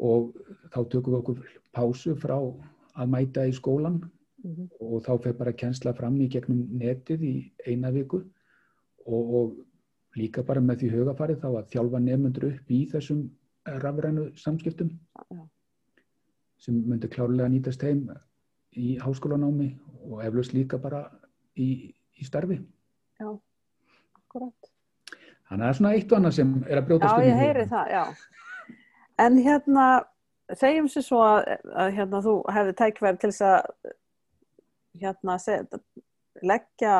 Og 0.01 0.33
þá 0.73 0.79
tökum 0.89 1.13
við 1.13 1.19
okkur 1.21 1.43
pásu 1.75 2.15
frá 2.19 2.37
að 2.41 3.13
mæta 3.13 3.45
í 3.47 3.53
skólan 3.55 4.01
Mm 4.43 4.55
-hmm. 4.55 4.69
og 4.79 5.01
þá 5.05 5.23
fer 5.23 5.33
bara 5.33 5.51
kennsla 5.53 5.93
fram 5.93 6.15
í 6.21 6.27
gegnum 6.27 6.67
netið 6.77 7.23
í 7.23 7.51
eina 7.67 7.91
viku 7.91 8.23
og, 9.05 9.33
og 9.35 9.55
líka 10.17 10.43
bara 10.43 10.61
með 10.61 10.79
því 10.81 10.89
hugafarið 10.95 11.41
þá 11.43 11.47
að 11.49 11.69
þjálfa 11.73 11.99
nefnundur 11.99 12.45
upp 12.47 12.71
í 12.71 12.79
þessum 12.91 13.29
rafrænu 13.65 14.31
samskiptum 14.35 14.89
Já. 14.89 15.47
sem 16.57 16.75
myndir 16.87 17.09
klárlega 17.09 17.49
nýtast 17.49 17.83
heim 17.83 18.09
í 18.71 18.97
háskólanámi 18.97 19.69
og 20.09 20.23
eflaust 20.25 20.53
líka 20.53 20.77
bara 20.77 21.11
í, 21.55 21.93
í 22.17 22.25
starfi. 22.25 22.57
Já, 23.19 23.39
akkurat. 24.15 24.71
Þannig 25.49 25.51
að 25.51 25.59
það 25.59 25.69
er 25.69 25.73
svona 25.73 25.93
eitt 25.93 26.11
og 26.11 26.17
annað 26.17 26.37
sem 26.39 26.63
er 26.67 26.77
að 26.77 26.85
brjótast 26.87 27.13
Já, 27.13 27.21
inn 27.21 27.27
í 27.27 27.31
ég 27.31 27.41
heyri 27.45 27.65
það, 27.69 27.91
já. 27.91 28.03
En 29.21 29.38
hérna, 29.41 29.88
segjum 30.57 30.88
sér 30.91 31.05
svo 31.05 31.19
að, 31.25 31.51
að 31.77 31.91
hérna, 31.97 32.21
þú 32.25 32.38
hefði 32.55 32.77
tækverð 32.79 33.19
til 33.21 33.31
þess 33.31 33.43
að 33.47 33.91
hérna, 35.01 35.38
seg, 35.41 35.75
leggja 36.41 36.95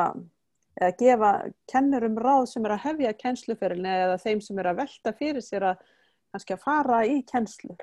eða 0.80 0.92
gefa 1.00 1.32
kennurum 1.68 2.14
ráð 2.20 2.46
sem 2.52 2.66
er 2.66 2.76
að 2.76 2.84
hefja 2.86 3.16
kennsluferilni 3.18 3.90
eða 4.06 4.20
þeim 4.22 4.40
sem 4.44 4.60
er 4.62 4.70
að 4.70 4.78
velta 4.84 5.12
fyrir 5.18 5.44
sér 5.44 5.72
að 5.72 5.82
að 6.32 6.62
fara 6.62 7.02
í 7.04 7.18
kennslu 7.28 7.74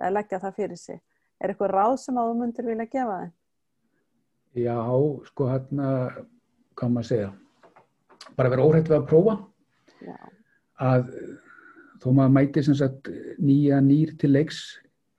eða 0.00 0.14
leggja 0.16 0.40
það 0.42 0.56
fyrir 0.56 0.80
sig. 0.80 0.98
Er 1.40 1.52
eitthvað 1.52 1.74
ráð 1.76 1.94
sem 2.02 2.18
að 2.18 2.30
þú 2.30 2.38
myndir 2.40 2.66
vilja 2.66 2.88
gefa 2.90 3.18
þeim? 3.20 3.30
Já, 4.58 4.78
sko 5.28 5.46
hérna, 5.46 5.90
hvað 6.74 6.90
maður 6.90 7.04
að 7.04 7.10
segja, 7.12 7.28
bara 8.34 8.50
vera 8.50 8.64
óhætt 8.66 8.90
við 8.90 8.96
að 8.96 9.06
prófa 9.12 9.36
Já, 10.00 10.16
að 10.82 11.12
þó 12.00 12.12
maður 12.16 12.36
mæti 12.36 12.64
sem 12.64 12.76
sagt 12.78 13.10
nýja 13.38 13.80
nýr 13.84 14.14
til 14.20 14.32
leiks 14.32 14.60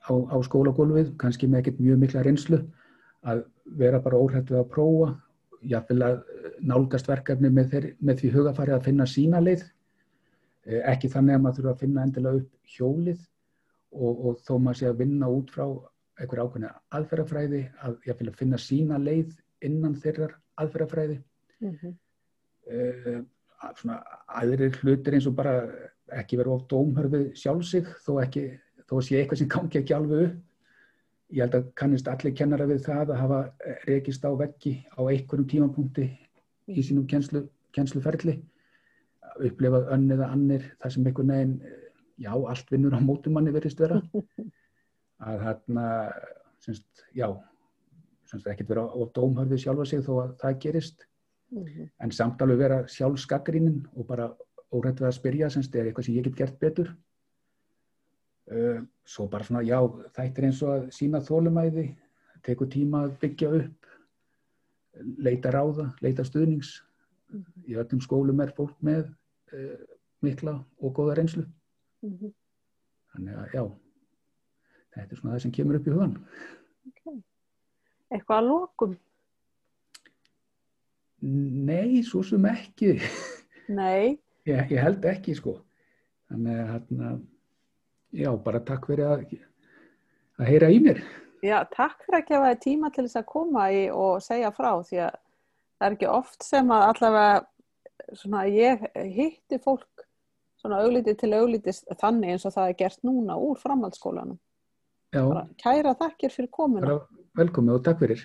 á, 0.09 0.13
á 0.13 0.37
skólagólfið, 0.45 1.13
kannski 1.21 1.47
með 1.47 1.63
ekkert 1.63 1.83
mjög 1.83 1.99
mikla 2.01 2.23
reynslu, 2.25 2.63
að 3.21 3.43
vera 3.77 4.01
bara 4.01 4.17
óhætt 4.17 4.49
við 4.49 4.61
að 4.63 4.71
prófa, 4.73 5.11
jáfnvel 5.61 6.01
að 6.07 6.17
nálgast 6.65 7.09
verkefni 7.09 7.51
með, 7.53 7.69
þeir, 7.73 7.85
með 8.01 8.21
því 8.21 8.33
hugafari 8.33 8.73
að 8.73 8.87
finna 8.87 9.05
sína 9.05 9.41
leið, 9.43 9.67
Eh, 10.69 10.81
ekki 10.85 11.09
þannig 11.09 11.35
að 11.35 11.43
maður 11.43 11.57
þurfa 11.57 11.71
að 11.73 11.81
finna 11.81 12.03
endilega 12.05 12.39
upp 12.39 12.73
hjólið 12.75 13.21
og, 13.91 14.19
og 14.27 14.41
þó 14.45 14.51
maður 14.61 14.77
sé 14.77 14.89
að 14.91 14.99
vinna 14.99 15.29
út 15.33 15.53
frá 15.53 15.63
einhver 16.21 16.41
ákveðna 16.43 16.69
aðferðafræði, 16.97 17.61
að 17.81 17.95
jáfnvel 18.05 18.29
að 18.29 18.37
finna 18.43 18.59
sína 18.61 18.99
leið 19.01 19.31
innan 19.65 19.95
þeirrar 20.03 20.35
aðferðafræði 20.61 21.15
mm 21.63 21.71
-hmm. 21.79 21.95
uh, 22.75 23.17
svona 23.79 23.97
aðrir 24.41 24.77
hlutir 24.83 25.17
eins 25.17 25.29
og 25.31 25.35
bara 25.39 25.55
ekki 26.19 26.39
vera 26.39 26.53
of 26.55 26.67
dómhörfið 26.71 27.27
sjálfsig 27.39 27.89
þó 28.05 28.15
ekki, 28.23 28.45
þó 28.89 28.95
sé 29.03 29.19
eitthvað 29.19 29.41
sem 29.41 29.51
gangi 29.51 29.79
ekki 29.81 29.95
alveg 29.95 30.23
upp. 30.27 30.39
Ég 31.31 31.45
held 31.45 31.55
að 31.55 31.67
kannist 31.79 32.09
allir 32.11 32.35
kennara 32.35 32.67
við 32.67 32.81
það 32.87 33.13
að 33.13 33.21
hafa 33.21 33.41
rekist 33.87 34.25
á 34.27 34.31
veggi 34.35 34.73
á 34.91 34.99
einhverjum 34.99 35.47
tímapunkti 35.47 36.07
í 36.67 36.83
sínum 36.83 37.05
kennslu, 37.07 37.45
kennsluferli. 37.75 38.35
Upplefað 39.39 39.93
önn 39.95 40.09
eða 40.11 40.27
annir 40.35 40.65
þar 40.81 40.95
sem 40.95 41.07
einhvern 41.07 41.31
veginn 41.31 41.53
já, 42.19 42.33
allt 42.35 42.73
vinnur 42.73 42.97
á 42.97 42.99
mótum 42.99 43.37
manni 43.37 43.53
verist 43.55 43.79
vera. 43.79 44.01
Að 45.27 45.45
þarna 45.45 45.85
semst, 46.65 47.05
já 47.15 47.29
semst 48.27 48.47
ekkert 48.51 48.73
vera 48.73 48.83
of 48.91 49.11
dómhörfið 49.15 49.63
sjálfa 49.63 49.87
sig 49.87 50.03
þó 50.03 50.13
að 50.25 50.35
það 50.43 50.59
gerist. 50.65 51.07
Mm 51.51 51.63
-hmm. 51.65 51.87
en 51.99 52.11
samt 52.11 52.41
alveg 52.41 52.57
vera 52.57 52.87
sjálfskakkaríninn 52.87 53.81
og 53.99 54.05
bara 54.07 54.29
órætt 54.71 54.99
við 55.01 55.07
að 55.07 55.17
spyrja 55.17 55.49
semst 55.49 55.75
er 55.75 55.85
eitthvað 55.89 56.05
sem 56.05 56.15
ég 56.15 56.23
get 56.23 56.35
gert 56.35 56.59
betur 56.59 56.91
uh, 58.51 58.79
svo 59.05 59.27
bara 59.31 59.43
svona 59.47 59.63
já 59.67 59.79
þættir 60.15 60.47
eins 60.47 60.61
og 60.63 60.69
að 60.75 60.89
sína 60.95 61.21
þólumæði 61.23 61.87
tekur 62.43 62.67
tíma 62.71 63.05
að 63.05 63.17
byggja 63.21 63.49
upp 63.59 63.85
leita 65.17 65.51
ráða, 65.51 65.91
leita 66.01 66.23
stuðnings 66.27 66.81
Mhm. 67.31 67.63
í 67.63 67.75
öllum 67.79 68.01
skólum 68.03 68.41
er 68.43 68.49
fólk 68.51 68.75
með 68.83 69.05
uh, 69.53 69.77
mikla 70.21 70.65
og 70.81 70.93
góða 70.97 71.15
reynslu 71.15 71.45
Mm 72.01 72.17
-hmm. 72.17 72.31
þannig 73.13 73.35
að 73.37 73.53
já 73.53 73.63
þetta 74.95 75.11
er 75.11 75.17
svona 75.17 75.33
það 75.35 75.41
sem 75.41 75.51
kemur 75.51 75.75
upp 75.75 75.87
í 75.87 75.91
hugan 75.91 76.17
okay. 76.87 77.23
Eitthvað 78.11 78.37
að 78.37 78.47
lokum? 78.47 78.97
Nei, 81.21 82.01
svo 82.03 82.23
sem 82.23 82.45
ekki 82.45 82.99
Nei. 83.69 84.17
Ég, 84.49 84.71
ég 84.71 84.79
held 84.81 85.05
ekki 85.05 85.35
sko 85.37 85.57
þannig 86.31 86.59
að 86.61 86.71
hérna 86.73 87.11
já, 88.11 88.31
bara 88.45 88.63
takk 88.65 88.87
fyrir 88.89 89.09
að 89.11 89.25
að 90.41 90.47
heyra 90.49 90.71
í 90.73 90.79
mér 90.83 91.01
Já, 91.41 91.57
takk 91.73 92.03
fyrir 92.05 92.19
að 92.19 92.27
gefa 92.29 92.49
þið 92.51 92.59
tíma 92.65 92.91
til 92.93 93.05
þess 93.07 93.19
að 93.21 93.29
koma 93.31 93.65
í 93.73 93.81
og 93.89 94.21
segja 94.21 94.51
frá 94.53 94.71
því 94.85 94.99
að 95.07 95.15
það 95.81 95.87
er 95.87 95.95
ekki 95.95 96.09
oft 96.11 96.45
sem 96.45 96.73
að 96.75 96.87
allavega 96.91 98.17
svona 98.21 98.43
ég 98.51 98.83
hitti 99.15 99.57
fólk 99.63 100.05
svona 100.61 100.83
auglítið 100.85 101.17
til 101.17 101.31
auglítið 101.33 101.79
þannig 101.97 102.35
eins 102.35 102.45
og 102.45 102.53
það 102.53 102.69
er 102.69 102.77
gert 102.83 103.01
núna 103.07 103.37
úr 103.41 103.57
framhaldsskólanum. 103.57 104.37
Já, 105.11 105.23
Bara 105.25 105.47
kæra 105.57 105.95
þakkir 105.97 106.35
fyrir 106.35 106.51
komuna. 106.53 106.85
bara 106.85 106.99
velkomi 107.41 107.73
og 107.73 107.81
takk 107.83 108.03
fyrir. 108.03 108.21